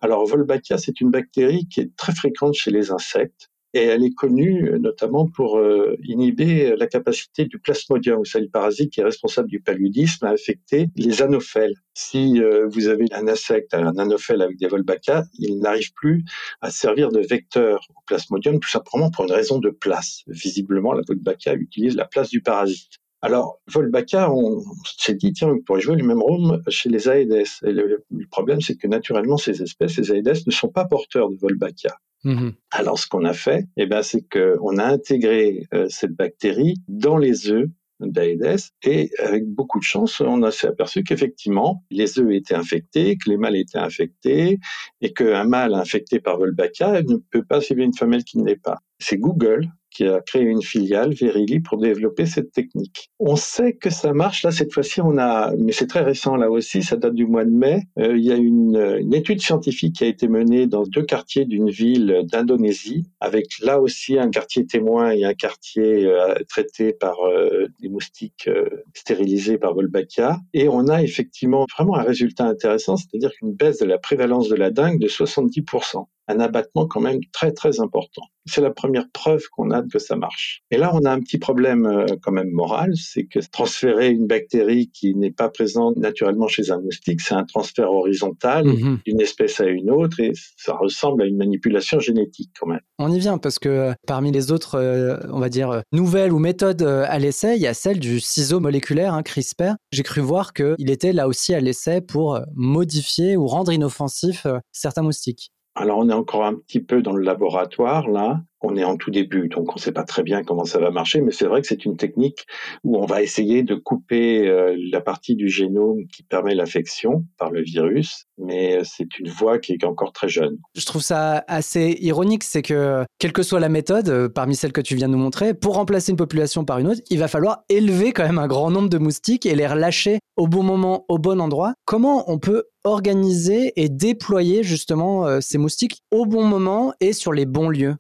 Alors 0.01 0.27
Wolbachia, 0.27 0.79
c'est 0.79 1.01
une 1.01 1.11
bactérie 1.11 1.67
qui 1.69 1.81
est 1.81 1.95
très 1.97 2.15
fréquente 2.15 2.55
chez 2.55 2.71
les 2.71 2.91
insectes 2.91 3.51
et 3.75 3.83
elle 3.83 4.05
est 4.05 4.15
connue 4.15 4.71
euh, 4.71 4.79
notamment 4.79 5.27
pour 5.29 5.59
euh, 5.59 5.97
inhiber 6.05 6.75
la 6.77 6.87
capacité 6.87 7.45
du 7.45 7.59
plasmodium, 7.59 8.21
ou 8.21 8.25
le 8.35 8.49
parasite 8.49 8.93
qui 8.93 9.01
est 9.01 9.05
responsable 9.05 9.49
du 9.49 9.61
paludisme, 9.61 10.25
à 10.25 10.31
affecter 10.31 10.89
les 10.97 11.23
anophèles. 11.23 11.75
Si 11.93 12.41
euh, 12.41 12.67
vous 12.69 12.89
avez 12.89 13.07
un 13.13 13.29
insecte, 13.29 13.75
un 13.75 13.99
anophèle 13.99 14.43
avec 14.43 14.59
des 14.59 14.69
Wolbachia, 14.69 15.25
il 15.39 15.59
n'arrive 15.59 15.93
plus 15.95 16.25
à 16.61 16.71
servir 16.71 17.11
de 17.11 17.21
vecteur 17.21 17.81
au 17.91 18.01
plasmodium, 18.07 18.61
tout 18.61 18.71
simplement 18.71 19.11
pour 19.11 19.25
une 19.25 19.33
raison 19.33 19.59
de 19.59 19.71
place. 19.71 20.23
Visiblement, 20.29 20.93
la 20.93 21.03
Wolbachia 21.07 21.55
utilise 21.55 21.97
la 21.97 22.07
place 22.07 22.31
du 22.31 22.41
parasite. 22.41 23.01
Alors, 23.23 23.59
Wolbachia, 23.73 24.31
on 24.31 24.63
s'est 24.99 25.15
dit, 25.15 25.33
tiens, 25.33 25.49
on 25.49 25.59
pourrait 25.61 25.81
jouer 25.81 25.97
le 25.97 26.05
même 26.05 26.21
rôle 26.21 26.63
chez 26.69 26.91
les 26.91 27.09
Aedes. 27.09 27.47
Et 27.65 27.73
le, 27.73 28.05
problème, 28.31 28.61
c'est 28.61 28.77
que 28.77 28.87
naturellement, 28.87 29.39
ces 29.39 29.63
espèces, 29.63 29.97
les 29.97 30.13
Aedes, 30.13 30.47
ne 30.47 30.53
sont 30.53 30.69
pas 30.69 30.85
porteurs 30.85 31.31
de 31.31 31.37
Wolbachia. 31.37 31.97
Mmh 32.25 32.51
Alors, 32.71 32.99
ce 32.99 33.07
qu'on 33.07 33.25
a 33.25 33.35
fait, 33.35 33.67
eh 33.77 33.87
ben, 33.87 34.03
c'est 34.03 34.27
qu'on 34.29 34.79
a 34.79 34.85
intégré 34.85 35.67
euh, 35.75 35.87
cette 35.89 36.13
bactérie 36.13 36.77
dans 36.89 37.19
les 37.19 37.51
œufs 37.51 37.69
d'Aedes 38.01 38.61
et 38.83 39.11
avec 39.19 39.47
beaucoup 39.47 39.79
de 39.79 39.85
chance, 39.85 40.21
on 40.21 40.51
s'est 40.51 40.67
aperçu 40.67 41.05
qu'effectivement, 41.05 41.85
les 41.91 42.19
œufs 42.19 42.33
étaient 42.33 42.55
infectés, 42.55 43.17
que 43.17 43.31
les 43.31 43.37
mâles 43.37 43.57
étaient 43.57 43.79
infectés 43.79 44.59
et 45.01 45.13
qu'un 45.13 45.45
mâle 45.45 45.75
infecté 45.75 46.21
par 46.21 46.39
Wolbachia 46.39 47.03
ne 47.03 47.17
peut 47.31 47.45
pas 47.45 47.61
suivre 47.61 47.83
une 47.83 47.95
femelle 47.95 48.25
qui 48.25 48.39
ne 48.39 48.45
l'est 48.45 48.61
pas. 48.61 48.79
C'est 48.99 49.19
Google 49.19 49.71
qui 49.95 50.05
a 50.05 50.21
créé 50.21 50.43
une 50.43 50.63
filiale, 50.63 51.15
Verily, 51.15 51.61
pour 51.61 51.79
développer 51.79 52.27
cette 52.27 52.51
technique. 52.51 53.11
On 53.21 53.37
sait 53.37 53.75
que 53.75 53.91
ça 53.91 54.13
marche. 54.13 54.43
Là, 54.43 54.51
cette 54.51 54.73
fois-ci, 54.73 55.01
on 55.01 55.17
a, 55.19 55.55
mais 55.57 55.73
c'est 55.73 55.87
très 55.87 56.01
récent 56.01 56.37
là 56.37 56.51
aussi, 56.51 56.83
ça 56.83 56.97
date 56.97 57.15
du 57.15 57.27
mois 57.27 57.45
de 57.45 57.51
mai. 57.51 57.85
Euh, 57.99 58.17
il 58.19 58.25
y 58.25 58.33
a 58.33 58.37
une, 58.37 58.77
une, 59.01 59.15
étude 59.15 59.41
scientifique 59.41 59.97
qui 59.97 60.05
a 60.05 60.09
été 60.09 60.27
menée 60.27 60.67
dans 60.67 60.83
deux 60.83 61.05
quartiers 61.05 61.45
d'une 61.45 61.71
ville 61.71 62.23
d'Indonésie, 62.25 63.07
avec 63.21 63.47
là 63.61 63.81
aussi 63.81 64.19
un 64.19 64.31
quartier 64.31 64.67
témoin 64.67 65.13
et 65.13 65.25
un 65.25 65.35
quartier 65.35 66.07
euh, 66.07 66.35
traité 66.49 66.93
par 66.93 67.17
euh, 67.25 67.69
des 67.81 67.89
moustiques 67.89 68.51
stérilisés 68.95 69.59
par 69.59 69.75
Wolbachia. 69.75 70.41
Et 70.53 70.69
on 70.69 70.89
a 70.89 71.03
effectivement 71.03 71.67
vraiment 71.77 71.97
un 71.97 72.03
résultat 72.03 72.47
intéressant, 72.47 72.97
c'est-à-dire 72.97 73.31
qu'une 73.39 73.55
baisse 73.55 73.79
de 73.79 73.87
la 73.87 73.99
prévalence 73.99 74.49
de 74.49 74.57
la 74.57 74.71
dengue 74.71 74.99
de 74.99 75.09
70% 75.09 76.07
un 76.27 76.41
abattement 76.41 76.87
quand 76.87 77.01
même 77.01 77.21
très 77.33 77.53
très 77.53 77.81
important. 77.81 78.23
C'est 78.47 78.61
la 78.61 78.71
première 78.71 79.09
preuve 79.13 79.43
qu'on 79.51 79.71
a 79.71 79.83
que 79.83 79.99
ça 79.99 80.17
marche. 80.17 80.63
Et 80.71 80.77
là, 80.77 80.91
on 80.95 81.05
a 81.05 81.11
un 81.11 81.21
petit 81.21 81.39
problème 81.39 81.87
euh, 81.87 82.07
quand 82.23 82.33
même 82.33 82.51
moral, 82.51 82.93
c'est 82.97 83.25
que 83.25 83.39
transférer 83.51 84.11
une 84.11 84.27
bactérie 84.27 84.91
qui 84.93 85.15
n'est 85.15 85.31
pas 85.31 85.49
présente 85.49 85.97
naturellement 85.97 86.49
chez 86.49 86.71
un 86.71 86.81
moustique, 86.81 87.21
c'est 87.21 87.35
un 87.35 87.45
transfert 87.45 87.91
horizontal 87.91 88.67
mmh 88.67 88.99
d'une 89.07 89.21
espèce 89.21 89.61
à 89.61 89.67
une 89.67 89.91
autre 89.91 90.21
et 90.21 90.33
ça 90.57 90.77
ressemble 90.77 91.23
à 91.23 91.27
une 91.27 91.37
manipulation 91.37 91.99
génétique 91.99 92.51
quand 92.59 92.67
même. 92.67 92.81
On 92.99 93.11
y 93.11 93.19
vient 93.19 93.39
parce 93.39 93.59
que 93.59 93.69
euh, 93.69 93.93
parmi 94.07 94.31
les 94.31 94.53
autres, 94.53 94.77
euh, 94.77 95.17
on 95.31 95.41
va 95.41 95.49
dire, 95.49 95.83
nouvelles 95.93 96.33
ou 96.33 96.39
méthodes 96.39 96.83
à 96.83 97.19
l'essai, 97.19 97.57
il 97.57 97.63
y 97.63 97.67
a 97.67 97.75
celle 97.75 97.99
du 97.99 98.21
ciseau 98.21 98.61
moléculaire, 98.61 99.15
hein, 99.15 99.23
CRISPR. 99.23 99.75
J'ai 99.91 100.03
cru 100.03 100.21
voir 100.21 100.53
qu'il 100.53 100.91
était 100.91 101.13
là 101.13 101.29
aussi 101.29 101.55
à 101.55 101.61
l'essai 101.61 102.01
pour 102.01 102.41
modifier 102.55 103.37
ou 103.37 103.47
rendre 103.47 103.73
inoffensif 103.73 104.47
certains 104.73 105.03
moustiques. 105.03 105.51
Alors 105.77 105.99
on 105.99 106.09
est 106.09 106.15
encore 106.15 106.45
un 106.45 106.55
petit 106.55 106.81
peu 106.81 107.03
dans 107.03 107.13
le 107.13 107.23
laboratoire 107.23 108.09
là, 108.09 108.43
on 108.65 108.77
est 108.77 108.85
en 108.85 108.97
tout 108.97 109.11
début, 109.11 109.49
donc 109.49 109.71
on 109.71 109.75
ne 109.77 109.81
sait 109.81 109.93
pas 109.93 110.05
très 110.05 110.23
bien 110.23 110.43
comment 110.43 110.65
ça 110.65 110.79
va 110.79 110.91
marcher, 110.91 111.21
mais 111.21 111.33
c'est 111.33 111.47
vrai 111.47 111.61
que 111.61 111.67
c'est 111.67 111.85
une 111.85 111.97
technique 111.97 112.47
où 112.83 112.99
on 112.99 113.07
va 113.07 113.23
essayer 113.23 113.63
de 113.63 113.75
couper 113.75 114.49
euh, 114.49 114.77
la 114.91 115.01
partie 115.01 115.37
du 115.37 115.49
génome 115.49 116.07
qui 116.13 116.23
permet 116.23 116.55
l'affection 116.55 117.25
par 117.39 117.51
le 117.51 117.63
virus, 117.63 118.27
mais 118.39 118.81
c'est 118.85 119.19
une 119.19 119.29
voie 119.29 119.59
qui 119.59 119.73
est 119.73 119.85
encore 119.85 120.13
très 120.13 120.29
jeune. 120.29 120.59
Je 120.75 120.85
trouve 120.85 121.03
ça 121.03 121.45
assez 121.49 121.97
ironique, 122.01 122.45
c'est 122.45 122.63
que 122.63 123.05
quelle 123.19 123.33
que 123.33 123.43
soit 123.43 123.61
la 123.61 123.69
méthode, 123.69 124.09
euh, 124.09 124.29
parmi 124.29 124.57
celles 124.57 124.73
que 124.73 124.81
tu 124.81 124.97
viens 124.97 125.09
de 125.09 125.13
nous 125.13 125.19
montrer, 125.19 125.55
pour 125.55 125.75
remplacer 125.75 126.11
une 126.11 126.17
population 126.17 126.65
par 126.65 126.79
une 126.79 126.89
autre, 126.89 127.01
il 127.11 127.19
va 127.19 127.29
falloir 127.29 127.65
élever 127.69 128.13
quand 128.13 128.25
même 128.25 128.39
un 128.39 128.47
grand 128.47 128.71
nombre 128.71 128.89
de 128.89 128.99
moustiques 128.99 129.47
et 129.47 129.55
les 129.55 129.67
relâcher 129.67 130.19
au 130.37 130.49
bon 130.49 130.63
moment, 130.63 131.05
au 131.09 131.19
bon 131.19 131.41
endroit. 131.41 131.75
Comment 131.85 132.31
on 132.31 132.39
peut 132.39 132.65
organiser 132.85 133.73
et 133.77 133.89
déployer 133.89 134.63
justement 134.63 135.27
euh, 135.27 135.39
ces 135.41 135.59
moustiques 135.59 136.03
au 136.11 136.27
bon 136.27 136.45
moment 136.45 136.93
et 137.01 137.13
sur 137.13 137.33
les 137.33 137.47
bons 137.47 137.69
lieux? 137.69 137.97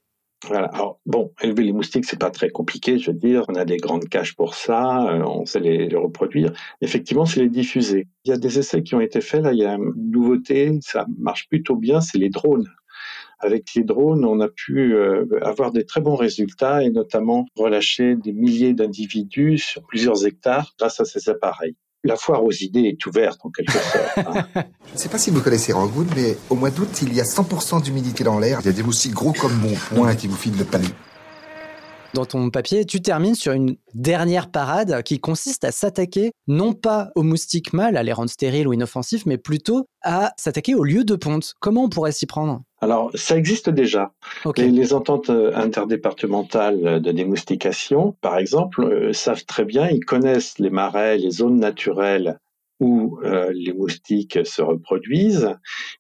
Voilà. 0.46 0.66
Alors, 0.68 1.00
bon, 1.07 1.33
élever 1.42 1.64
les 1.64 1.72
moustiques, 1.72 2.04
c'est 2.04 2.18
pas 2.18 2.30
très 2.30 2.50
compliqué, 2.50 2.98
je 2.98 3.11
veux 3.11 3.16
dire. 3.16 3.44
On 3.48 3.54
a 3.54 3.64
des 3.64 3.76
grandes 3.76 4.09
cages 4.09 4.35
pour 4.37 4.54
ça, 4.54 5.07
euh, 5.11 5.22
on 5.22 5.46
sait 5.46 5.61
les, 5.61 5.88
les, 5.88 5.96
reproduire. 5.96 6.52
Effectivement, 6.80 7.26
c'est 7.26 7.40
les 7.40 7.48
diffuser. 7.48 8.09
Il 8.24 8.30
y 8.30 8.33
a 8.33 8.38
des 8.38 8.59
essais 8.59 8.83
qui 8.83 8.94
ont 8.94 9.00
été 9.00 9.20
faits, 9.20 9.42
là, 9.42 9.52
il 9.52 9.59
y 9.59 9.64
a 9.64 9.74
une 9.74 9.92
nouveauté, 9.96 10.78
ça 10.83 11.07
marche 11.18 11.48
plutôt 11.48 11.76
bien, 11.76 12.00
c'est 12.00 12.18
les 12.18 12.30
drones. 12.30 12.68
Avec 13.40 13.74
les 13.74 13.85
drones, 13.85 14.24
on 14.24 14.40
a 14.40 14.48
pu 14.48 14.94
euh, 14.94 15.26
avoir 15.42 15.72
des 15.72 15.85
très 15.85 16.00
bons 16.00 16.14
résultats 16.14 16.83
et 16.83 16.90
notamment 16.90 17.46
relâcher 17.57 18.16
des 18.16 18.33
milliers 18.33 18.74
d'individus 18.74 19.59
sur 19.59 19.83
plusieurs 19.83 20.26
hectares 20.26 20.74
grâce 20.78 21.00
à 21.00 21.04
ces 21.04 21.28
appareils 21.28 21.76
la 22.04 22.16
foire 22.16 22.44
aux 22.44 22.52
idées 22.52 22.82
est 22.82 23.06
ouverte 23.06 23.40
en 23.44 23.50
quelque 23.50 23.72
sorte. 23.72 24.18
Hein. 24.18 24.46
Je 24.88 24.92
ne 24.94 24.98
sais 24.98 25.08
pas 25.08 25.18
si 25.18 25.30
vous 25.30 25.40
connaissez 25.40 25.72
Rangoon, 25.72 26.06
mais 26.14 26.36
au 26.50 26.54
mois 26.54 26.70
d'août, 26.70 27.00
il 27.02 27.14
y 27.14 27.20
a 27.20 27.24
100% 27.24 27.82
d'humidité 27.82 28.22
dans 28.22 28.38
l'air. 28.38 28.58
Il 28.60 28.66
y 28.66 28.68
a 28.68 28.72
des 28.72 28.82
moustiques 28.82 29.14
gros 29.14 29.32
comme 29.32 29.56
mon 29.58 29.74
poing 29.74 30.14
qui 30.14 30.28
vous 30.28 30.36
filent 30.36 30.58
le 30.58 30.64
palais. 30.64 30.86
Dans 32.14 32.24
ton 32.24 32.48
papier, 32.48 32.85
tu 32.85 33.03
termines 33.03 33.35
sur 33.35 33.53
une 33.55 33.77
dernière 33.92 34.48
parade 34.48 35.03
qui 35.03 35.18
consiste 35.18 35.64
à 35.64 35.72
s'attaquer 35.72 36.31
non 36.46 36.72
pas 36.72 37.11
aux 37.16 37.24
moustiques 37.24 37.72
mâles, 37.72 37.96
à 37.96 38.05
les 38.05 38.12
rendre 38.12 38.31
stériles 38.31 38.68
ou 38.68 38.72
inoffensifs, 38.72 39.27
mais 39.27 39.37
plutôt 39.37 39.87
à 40.00 40.33
s'attaquer 40.37 40.77
aux 40.77 40.85
lieux 40.85 41.03
de 41.03 41.16
ponte. 41.16 41.55
Comment 41.59 41.83
on 41.83 41.88
pourrait 41.88 42.12
s'y 42.12 42.27
prendre? 42.27 42.62
Alors, 42.81 43.11
ça 43.16 43.37
existe 43.37 43.68
déjà. 43.68 44.12
Les, 44.57 44.70
les, 44.70 44.94
ententes 44.94 45.31
euh, 45.31 45.50
interdépartementales 45.57 47.03
de 47.03 47.12
démoustication, 47.12 48.14
par 48.20 48.38
exemple, 48.38 48.85
euh, 48.85 49.12
savent 49.12 49.44
très 49.44 49.64
bien, 49.64 49.88
ils 49.88 50.05
connaissent 50.05 50.61
les 50.61 50.70
marais, 50.70 51.18
les 51.18 51.33
zones 51.33 51.59
naturelles 51.59 52.38
où 52.80 53.18
euh, 53.24 53.52
les 53.54 53.72
moustiques 53.72 54.38
se 54.44 54.62
reproduisent. 54.62 55.50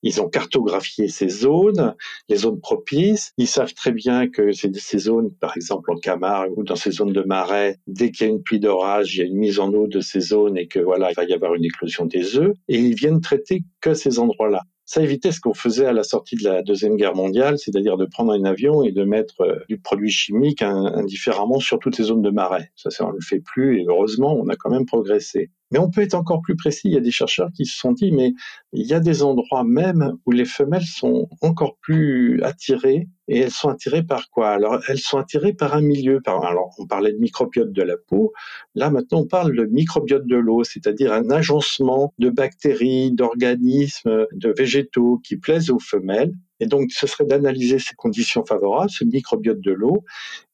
Ils 0.02 0.20
ont 0.20 0.28
cartographié 0.28 1.08
ces 1.08 1.28
zones, 1.28 1.94
les 2.28 2.36
zones 2.36 2.60
propices. 2.60 3.32
Ils 3.38 3.46
savent 3.46 3.74
très 3.74 3.92
bien 3.92 4.28
que 4.28 4.52
ces 4.52 4.98
zones, 4.98 5.30
par 5.32 5.56
exemple 5.56 5.90
en 5.90 5.96
Camargue 5.96 6.52
ou 6.56 6.64
dans 6.64 6.76
ces 6.76 6.90
zones 6.90 7.12
de 7.12 7.22
marais, 7.22 7.78
dès 7.86 8.10
qu'il 8.10 8.26
y 8.26 8.30
a 8.30 8.32
une 8.32 8.42
pluie 8.42 8.60
d'orage, 8.60 9.14
il 9.14 9.18
y 9.20 9.22
a 9.22 9.26
une 9.26 9.38
mise 9.38 9.60
en 9.60 9.72
eau 9.72 9.86
de 9.86 10.00
ces 10.00 10.20
zones 10.20 10.58
et 10.58 10.66
que 10.66 10.80
voilà, 10.80 11.10
il 11.10 11.14
va 11.14 11.24
y 11.24 11.32
avoir 11.32 11.54
une 11.54 11.64
éclosion 11.64 12.06
des 12.06 12.36
œufs. 12.36 12.54
Et 12.68 12.78
ils 12.78 12.94
viennent 12.94 13.20
traiter 13.20 13.62
que 13.80 13.94
ces 13.94 14.18
endroits-là. 14.18 14.62
Ça 14.86 15.02
évitait 15.02 15.32
ce 15.32 15.40
qu'on 15.40 15.54
faisait 15.54 15.86
à 15.86 15.92
la 15.92 16.02
sortie 16.02 16.36
de 16.36 16.44
la 16.44 16.62
Deuxième 16.62 16.96
Guerre 16.96 17.14
mondiale, 17.14 17.58
c'est-à-dire 17.58 17.96
de 17.96 18.04
prendre 18.04 18.32
un 18.32 18.44
avion 18.44 18.82
et 18.82 18.92
de 18.92 19.04
mettre 19.04 19.40
euh, 19.40 19.58
du 19.68 19.78
produit 19.78 20.10
chimique 20.10 20.60
indifféremment 20.60 21.58
sur 21.58 21.78
toutes 21.78 21.96
les 21.96 22.04
zones 22.04 22.20
de 22.20 22.30
marais. 22.30 22.70
Ça 22.76 22.90
on 23.00 23.08
ne 23.08 23.14
le 23.14 23.20
fait 23.22 23.40
plus 23.40 23.80
et 23.80 23.86
heureusement, 23.88 24.36
on 24.38 24.48
a 24.48 24.56
quand 24.56 24.70
même 24.70 24.84
progressé. 24.84 25.50
Mais 25.74 25.80
on 25.80 25.90
peut 25.90 26.02
être 26.02 26.14
encore 26.14 26.40
plus 26.40 26.54
précis. 26.54 26.82
Il 26.84 26.92
y 26.92 26.96
a 26.96 27.00
des 27.00 27.10
chercheurs 27.10 27.50
qui 27.52 27.66
se 27.66 27.76
sont 27.76 27.90
dit, 27.90 28.12
mais 28.12 28.32
il 28.72 28.86
y 28.86 28.94
a 28.94 29.00
des 29.00 29.24
endroits 29.24 29.64
même 29.64 30.12
où 30.24 30.30
les 30.30 30.44
femelles 30.44 30.86
sont 30.86 31.28
encore 31.40 31.78
plus 31.80 32.40
attirées. 32.44 33.08
Et 33.26 33.40
elles 33.40 33.50
sont 33.50 33.70
attirées 33.70 34.04
par 34.04 34.30
quoi? 34.30 34.50
Alors, 34.50 34.78
elles 34.86 35.00
sont 35.00 35.18
attirées 35.18 35.52
par 35.52 35.74
un 35.74 35.80
milieu. 35.80 36.20
Par, 36.20 36.44
alors, 36.44 36.72
on 36.78 36.86
parlait 36.86 37.10
de 37.10 37.18
microbiote 37.18 37.72
de 37.72 37.82
la 37.82 37.96
peau. 37.96 38.32
Là, 38.76 38.88
maintenant, 38.88 39.22
on 39.22 39.26
parle 39.26 39.56
de 39.56 39.64
microbiote 39.64 40.28
de 40.28 40.36
l'eau, 40.36 40.62
c'est-à-dire 40.62 41.12
un 41.12 41.28
agencement 41.30 42.14
de 42.20 42.30
bactéries, 42.30 43.10
d'organismes, 43.10 44.26
de 44.30 44.54
végétaux 44.56 45.20
qui 45.24 45.38
plaisent 45.38 45.70
aux 45.70 45.80
femelles. 45.80 46.34
Et 46.60 46.66
donc, 46.66 46.92
ce 46.92 47.08
serait 47.08 47.24
d'analyser 47.24 47.80
ces 47.80 47.96
conditions 47.96 48.44
favorables, 48.44 48.90
ce 48.90 49.04
microbiote 49.04 49.60
de 49.60 49.72
l'eau, 49.72 50.04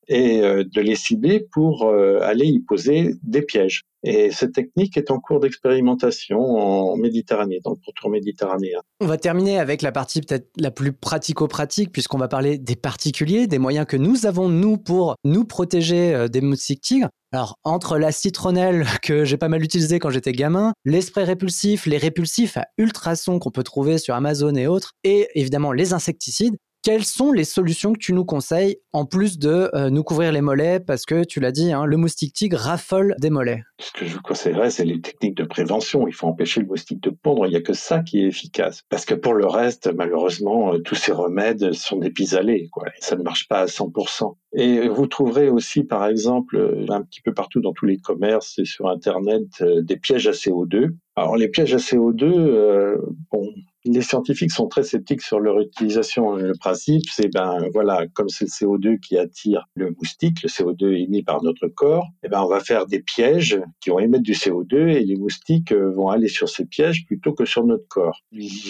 et 0.08 0.40
euh, 0.40 0.64
de 0.64 0.80
les 0.80 0.96
cibler 0.96 1.46
pour 1.52 1.84
euh, 1.84 2.20
aller 2.22 2.46
y 2.46 2.60
poser 2.60 3.16
des 3.22 3.42
pièges. 3.42 3.84
Et 4.02 4.30
cette 4.30 4.52
technique 4.52 4.96
est 4.96 5.10
en 5.10 5.20
cours 5.20 5.40
d'expérimentation 5.40 6.38
en 6.38 6.96
Méditerranée, 6.96 7.60
dans 7.62 7.70
le 7.70 7.76
pourtour 7.76 8.10
méditerranéen. 8.10 8.80
On 9.00 9.06
va 9.06 9.18
terminer 9.18 9.58
avec 9.58 9.82
la 9.82 9.92
partie 9.92 10.20
peut-être 10.22 10.48
la 10.56 10.70
plus 10.70 10.92
pratico-pratique, 10.92 11.92
puisqu'on 11.92 12.18
va 12.18 12.28
parler 12.28 12.58
des 12.58 12.76
particuliers, 12.76 13.46
des 13.46 13.58
moyens 13.58 13.86
que 13.86 13.96
nous 13.96 14.26
avons, 14.26 14.48
nous, 14.48 14.78
pour 14.78 15.16
nous 15.24 15.44
protéger 15.44 16.14
euh, 16.14 16.28
des 16.28 16.40
moustiques 16.40 16.80
tigres. 16.80 17.08
Alors, 17.32 17.58
entre 17.62 17.98
la 17.98 18.10
citronnelle 18.10 18.86
que 19.02 19.24
j'ai 19.24 19.36
pas 19.36 19.48
mal 19.48 19.62
utilisée 19.62 19.98
quand 19.98 20.10
j'étais 20.10 20.32
gamin, 20.32 20.72
les 20.84 21.02
sprays 21.02 21.24
répulsifs, 21.24 21.86
les 21.86 21.98
répulsifs 21.98 22.56
à 22.56 22.66
ultrasons 22.78 23.38
qu'on 23.38 23.50
peut 23.50 23.62
trouver 23.62 23.98
sur 23.98 24.14
Amazon 24.14 24.54
et 24.54 24.66
autres, 24.66 24.92
et 25.04 25.28
évidemment 25.34 25.72
les 25.72 25.92
insecticides, 25.92 26.56
quelles 26.82 27.04
sont 27.04 27.32
les 27.32 27.44
solutions 27.44 27.92
que 27.92 27.98
tu 27.98 28.14
nous 28.14 28.24
conseilles 28.24 28.78
en 28.92 29.04
plus 29.04 29.38
de 29.38 29.70
euh, 29.74 29.90
nous 29.90 30.02
couvrir 30.02 30.32
les 30.32 30.40
mollets? 30.40 30.80
Parce 30.80 31.04
que 31.04 31.24
tu 31.24 31.38
l'as 31.38 31.52
dit, 31.52 31.72
hein, 31.72 31.84
le 31.84 31.96
moustique 31.98 32.32
tigre 32.32 32.56
raffole 32.56 33.14
des 33.18 33.28
mollets 33.28 33.62
Ce 33.78 33.92
que 33.92 34.06
je 34.06 34.14
vous 34.14 34.22
conseillerais, 34.22 34.70
c'est 34.70 34.86
les 34.86 35.00
techniques 35.00 35.36
de 35.36 35.44
prévention. 35.44 36.08
Il 36.08 36.14
faut 36.14 36.26
empêcher 36.26 36.60
le 36.60 36.66
moustique 36.66 37.02
de 37.02 37.10
pondre. 37.10 37.46
Il 37.46 37.50
n'y 37.50 37.56
a 37.56 37.60
que 37.60 37.74
ça 37.74 38.00
qui 38.00 38.22
est 38.22 38.28
efficace. 38.28 38.82
Parce 38.88 39.04
que 39.04 39.14
pour 39.14 39.34
le 39.34 39.46
reste, 39.46 39.92
malheureusement, 39.94 40.72
euh, 40.72 40.78
tous 40.78 40.94
ces 40.94 41.12
remèdes 41.12 41.72
sont 41.74 41.98
des 41.98 42.10
pis-aller. 42.10 42.70
Ça 43.00 43.16
ne 43.16 43.22
marche 43.22 43.46
pas 43.46 43.60
à 43.60 43.66
100%. 43.66 44.36
Et 44.54 44.88
vous 44.88 45.06
trouverez 45.06 45.48
aussi, 45.50 45.84
par 45.84 46.06
exemple, 46.06 46.56
euh, 46.56 46.86
un 46.88 47.02
petit 47.02 47.20
peu 47.20 47.34
partout 47.34 47.60
dans 47.60 47.72
tous 47.72 47.86
les 47.86 47.98
commerces 47.98 48.58
et 48.58 48.64
sur 48.64 48.88
Internet, 48.88 49.62
des 49.62 49.96
pièges 49.96 50.26
à 50.26 50.32
CO2. 50.32 50.94
Alors 51.20 51.36
les 51.36 51.48
pièges 51.48 51.74
à 51.74 51.78
CO2, 51.78 52.96
bon, 53.30 53.52
les 53.84 54.02
scientifiques 54.02 54.52
sont 54.52 54.68
très 54.68 54.82
sceptiques 54.82 55.22
sur 55.22 55.40
leur 55.40 55.58
utilisation. 55.60 56.34
Le 56.34 56.52
principe, 56.58 57.04
c'est 57.10 57.28
ben 57.32 57.68
voilà, 57.72 58.06
comme 58.14 58.28
c'est 58.28 58.46
le 58.46 58.50
CO2 58.50 59.00
qui 59.00 59.16
attire 59.16 59.66
le 59.74 59.90
moustique, 59.90 60.42
le 60.42 60.48
CO2 60.48 61.02
émis 61.02 61.22
par 61.22 61.42
notre 61.42 61.68
corps, 61.68 62.06
et 62.22 62.26
eh 62.26 62.28
ben 62.28 62.42
on 62.42 62.48
va 62.48 62.60
faire 62.60 62.86
des 62.86 63.00
pièges 63.00 63.60
qui 63.80 63.90
vont 63.90 63.98
émettre 63.98 64.22
du 64.22 64.32
CO2 64.32 64.88
et 64.88 65.04
les 65.04 65.16
moustiques 65.16 65.72
euh, 65.72 65.90
vont 65.92 66.08
aller 66.08 66.28
sur 66.28 66.48
ces 66.48 66.66
pièges 66.66 67.04
plutôt 67.06 67.32
que 67.32 67.44
sur 67.44 67.64
notre 67.64 67.86
corps. 67.88 68.20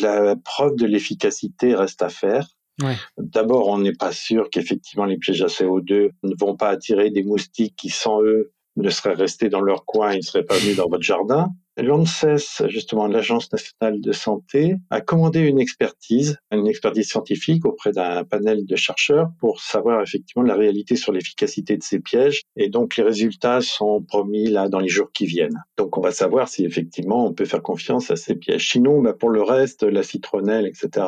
La 0.01 0.37
preuve 0.37 0.77
de 0.77 0.87
l'efficacité 0.87 1.75
reste 1.75 2.03
à 2.03 2.09
faire. 2.09 2.49
Ouais. 2.83 2.97
D'abord, 3.19 3.69
on 3.69 3.79
n'est 3.79 3.93
pas 3.93 4.13
sûr 4.13 4.49
qu'effectivement 4.51 5.05
les 5.05 5.19
pièges 5.19 5.43
à 5.43 5.47
CO2 5.47 6.11
ne 6.23 6.35
vont 6.39 6.57
pas 6.57 6.71
attirer 6.71 7.11
des 7.11 7.23
moustiques 7.23 7.77
qui, 7.77 7.91
sans 7.91 8.23
eux, 8.23 8.53
ne 8.77 8.89
seraient 8.91 9.15
restés 9.15 9.49
dans 9.49 9.61
leur 9.61 9.85
coin, 9.85 10.13
ils 10.13 10.19
ne 10.19 10.23
seraient 10.23 10.45
pas 10.45 10.57
venus 10.57 10.77
dans 10.77 10.89
votre 10.89 11.03
jardin. 11.03 11.49
L'ANSES, 11.77 12.67
justement, 12.69 13.07
l'Agence 13.07 13.51
nationale 13.53 14.01
de 14.01 14.13
santé, 14.13 14.77
a 14.91 15.01
commandé 15.01 15.41
une 15.41 15.61
expertise, 15.61 16.39
une 16.51 16.67
expertise 16.67 17.09
scientifique 17.09 17.65
auprès 17.65 17.93
d'un 17.93 18.25
panel 18.25 18.67
de 18.67 18.77
chercheurs 18.77 19.31
pour 19.39 19.61
savoir 19.61 20.03
effectivement 20.03 20.43
la 20.43 20.57
réalité 20.57 20.97
sur 20.97 21.13
l'efficacité 21.13 21.77
de 21.77 21.83
ces 21.83 22.01
pièges. 22.01 22.43
Et 22.57 22.69
donc, 22.69 22.97
les 22.97 23.05
résultats 23.05 23.61
sont 23.61 24.03
promis 24.03 24.49
là 24.49 24.69
dans 24.69 24.81
les 24.81 24.89
jours 24.89 25.13
qui 25.13 25.27
viennent. 25.27 25.65
Donc, 25.79 25.97
on 25.97 26.01
va 26.01 26.13
savoir 26.13 26.49
si 26.49 26.65
effectivement 26.65 27.27
on 27.27 27.33
peut 27.33 27.45
faire 27.45 27.63
confiance 27.63 28.11
à 28.11 28.17
ces 28.17 28.35
pièges. 28.35 28.71
Sinon, 28.71 29.01
bah, 29.01 29.15
pour 29.15 29.31
le 29.31 29.43
reste, 29.43 29.83
la 29.85 30.03
citronnelle, 30.03 30.67
etc., 30.67 31.07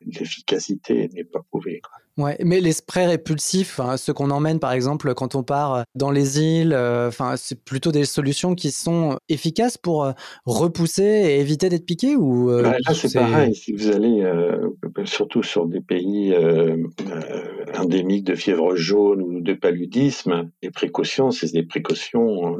l'efficacité 0.00 1.08
n'est 1.12 1.24
pas 1.24 1.40
prouvée. 1.50 1.82
Ouais, 2.18 2.38
mais 2.42 2.62
les 2.62 2.72
sprays 2.72 3.06
répulsifs, 3.06 3.78
hein, 3.78 3.98
ceux 3.98 4.14
qu'on 4.14 4.30
emmène 4.30 4.58
par 4.58 4.72
exemple 4.72 5.12
quand 5.12 5.34
on 5.34 5.42
part 5.42 5.74
euh, 5.74 5.82
dans 5.94 6.10
les 6.10 6.40
îles, 6.40 6.72
euh, 6.72 7.10
c'est 7.36 7.62
plutôt 7.62 7.92
des 7.92 8.06
solutions 8.06 8.54
qui 8.54 8.70
sont 8.70 9.18
efficaces 9.28 9.76
pour 9.76 10.04
euh, 10.04 10.12
repousser 10.46 11.02
et 11.02 11.40
éviter 11.40 11.68
d'être 11.68 11.84
piqué 11.84 12.16
ou 12.16 12.46
bah, 12.46 12.76
Là 12.86 12.94
c'est 12.94 13.12
pareil, 13.12 13.54
si 13.54 13.74
vous 13.74 13.90
allez 13.90 14.24
surtout 15.04 15.42
sur 15.42 15.66
des 15.66 15.82
pays 15.82 16.34
endémiques 17.76 18.24
de 18.24 18.34
fièvre 18.34 18.76
jaune 18.76 19.20
ou 19.20 19.40
de 19.42 19.52
paludisme, 19.52 20.50
les 20.62 20.70
précautions, 20.70 21.30
c'est 21.30 21.52
des 21.52 21.64
précautions, 21.64 22.56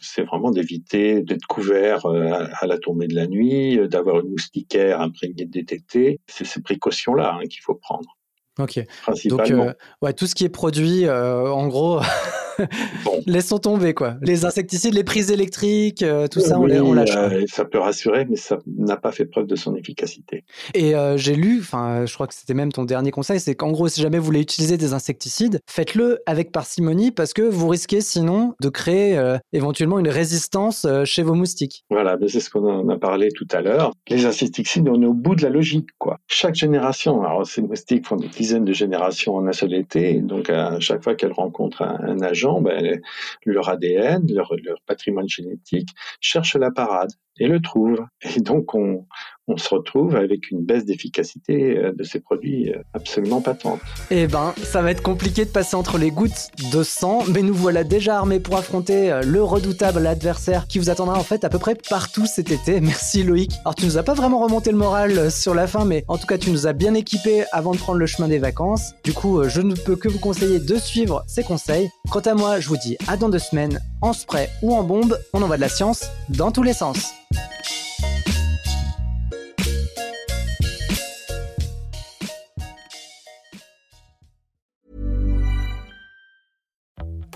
c'est 0.00 0.22
vraiment 0.22 0.52
d'éviter 0.52 1.22
d'être 1.22 1.46
couvert 1.48 2.06
à, 2.06 2.66
la 2.66 2.78
tombée 2.78 3.08
de 3.08 3.16
la 3.16 3.26
nuit, 3.26 3.80
d'avoir 3.88 4.20
une 4.20 4.30
moustiquaire 4.30 5.00
imprégnée 5.00 5.46
de 5.46 5.50
DTT. 5.50 6.20
C'est 6.28 6.46
ces 6.46 6.62
précautions-là 6.62 7.38
hein, 7.40 7.46
qu'il 7.48 7.62
faut 7.62 7.74
prendre. 7.74 8.19
Ok. 8.58 8.80
Donc, 9.26 9.50
euh, 9.50 9.72
ouais, 10.02 10.12
tout 10.12 10.26
ce 10.26 10.34
qui 10.34 10.44
est 10.44 10.50
produit, 10.50 11.06
euh, 11.06 11.50
en 11.50 11.68
gros, 11.68 12.00
laissons 13.26 13.58
tomber 13.58 13.94
quoi. 13.94 14.16
Les 14.22 14.44
insecticides, 14.44 14.94
les 14.94 15.04
prises 15.04 15.30
électriques, 15.30 16.02
euh, 16.02 16.26
tout 16.26 16.40
ça, 16.40 16.58
on, 16.58 16.68
on 16.68 16.92
lâche. 16.92 17.10
ça 17.46 17.64
peut 17.64 17.78
rassurer, 17.78 18.26
mais 18.28 18.36
ça 18.36 18.58
n'a 18.66 18.96
pas 18.96 19.12
fait 19.12 19.24
preuve 19.24 19.46
de 19.46 19.56
son 19.56 19.74
efficacité. 19.76 20.44
Et 20.74 20.94
j'ai 21.16 21.34
lu, 21.34 21.58
enfin, 21.60 22.06
je 22.06 22.14
crois 22.14 22.26
que 22.26 22.34
c'était 22.34 22.54
même 22.54 22.72
ton 22.72 22.84
dernier 22.84 23.10
conseil, 23.10 23.40
c'est 23.40 23.54
qu'en 23.54 23.70
gros, 23.70 23.88
si 23.88 24.00
jamais 24.00 24.18
vous 24.18 24.24
voulez 24.24 24.40
utiliser 24.40 24.76
des 24.76 24.92
insecticides, 24.92 25.60
faites-le 25.68 26.20
avec 26.26 26.52
parcimonie 26.52 27.10
parce 27.10 27.32
que 27.32 27.42
vous 27.42 27.68
risquez 27.68 28.00
sinon 28.00 28.54
de 28.60 28.68
créer 28.68 29.20
éventuellement 29.52 29.98
une 29.98 30.08
résistance 30.08 30.86
chez 31.04 31.22
vos 31.22 31.34
moustiques. 31.34 31.84
Voilà, 31.90 32.16
c'est 32.26 32.40
ce 32.40 32.50
qu'on 32.50 32.68
en 32.68 32.88
a 32.88 32.98
parlé 32.98 33.28
tout 33.34 33.48
à 33.52 33.60
l'heure. 33.60 33.92
Les 34.08 34.26
insecticides, 34.26 34.88
on 34.88 35.00
est 35.02 35.06
au 35.06 35.14
bout 35.14 35.34
de 35.34 35.42
la 35.42 35.50
logique, 35.50 35.88
quoi. 35.98 36.18
Chaque 36.26 36.54
génération, 36.54 37.22
alors 37.22 37.46
ces 37.46 37.62
moustiques 37.62 38.06
font 38.06 38.16
des 38.16 38.28
de 38.58 38.72
générations 38.72 39.36
en 39.36 39.46
un 39.46 39.52
seul 39.52 39.74
été. 39.74 40.14
Donc, 40.14 40.50
à 40.50 40.80
chaque 40.80 41.04
fois 41.04 41.14
qu'elles 41.14 41.32
rencontrent 41.32 41.82
un, 41.82 42.22
ben, 42.62 43.00
leur 43.44 43.68
ADN, 43.68 44.26
leur, 44.32 44.54
leur, 44.62 44.80
patrimoine 44.86 45.28
génétique 45.28 45.88
cherche 46.20 46.56
la 46.56 46.70
parade 46.70 47.10
et 47.38 47.46
le 47.46 47.60
trouve. 47.60 47.98
Et 48.36 48.40
donc, 48.40 48.74
on, 48.74 49.06
on 49.50 49.56
se 49.56 49.68
retrouve 49.74 50.14
avec 50.14 50.50
une 50.50 50.64
baisse 50.64 50.84
d'efficacité 50.84 51.76
euh, 51.76 51.92
de 51.92 52.04
ces 52.04 52.20
produits 52.20 52.70
euh, 52.70 52.78
absolument 52.94 53.40
patente. 53.40 53.80
Eh 54.10 54.26
ben, 54.28 54.54
ça 54.62 54.80
va 54.80 54.92
être 54.92 55.02
compliqué 55.02 55.44
de 55.44 55.50
passer 55.50 55.74
entre 55.74 55.98
les 55.98 56.10
gouttes 56.10 56.50
de 56.72 56.82
sang, 56.82 57.24
mais 57.28 57.42
nous 57.42 57.54
voilà 57.54 57.82
déjà 57.82 58.16
armés 58.16 58.38
pour 58.38 58.56
affronter 58.56 59.10
euh, 59.10 59.22
le 59.22 59.42
redoutable 59.42 60.06
adversaire 60.06 60.68
qui 60.68 60.78
vous 60.78 60.88
attendra 60.88 61.18
en 61.18 61.24
fait 61.24 61.42
à 61.44 61.48
peu 61.48 61.58
près 61.58 61.74
partout 61.74 62.26
cet 62.26 62.52
été. 62.52 62.80
Merci 62.80 63.24
Loïc. 63.24 63.52
Alors 63.64 63.74
tu 63.74 63.86
nous 63.86 63.98
as 63.98 64.04
pas 64.04 64.14
vraiment 64.14 64.40
remonté 64.40 64.70
le 64.70 64.76
moral 64.76 65.30
sur 65.32 65.54
la 65.54 65.66
fin, 65.66 65.84
mais 65.84 66.04
en 66.06 66.16
tout 66.16 66.26
cas 66.26 66.38
tu 66.38 66.50
nous 66.50 66.68
as 66.68 66.72
bien 66.72 66.94
équipés 66.94 67.44
avant 67.50 67.72
de 67.72 67.78
prendre 67.78 67.98
le 67.98 68.06
chemin 68.06 68.28
des 68.28 68.38
vacances. 68.38 68.92
Du 69.04 69.12
coup, 69.12 69.42
je 69.48 69.60
ne 69.60 69.74
peux 69.74 69.96
que 69.96 70.08
vous 70.08 70.20
conseiller 70.20 70.60
de 70.60 70.76
suivre 70.76 71.24
ces 71.26 71.42
conseils. 71.42 71.90
Quant 72.10 72.20
à 72.20 72.34
moi, 72.34 72.60
je 72.60 72.68
vous 72.68 72.76
dis 72.76 72.96
à 73.08 73.16
dans 73.16 73.28
deux 73.28 73.38
semaines, 73.38 73.80
en 74.00 74.12
spray 74.12 74.48
ou 74.62 74.74
en 74.74 74.84
bombe, 74.84 75.18
on 75.34 75.42
envoie 75.42 75.56
de 75.56 75.62
la 75.62 75.68
science 75.68 76.04
dans 76.28 76.52
tous 76.52 76.62
les 76.62 76.72
sens. 76.72 77.12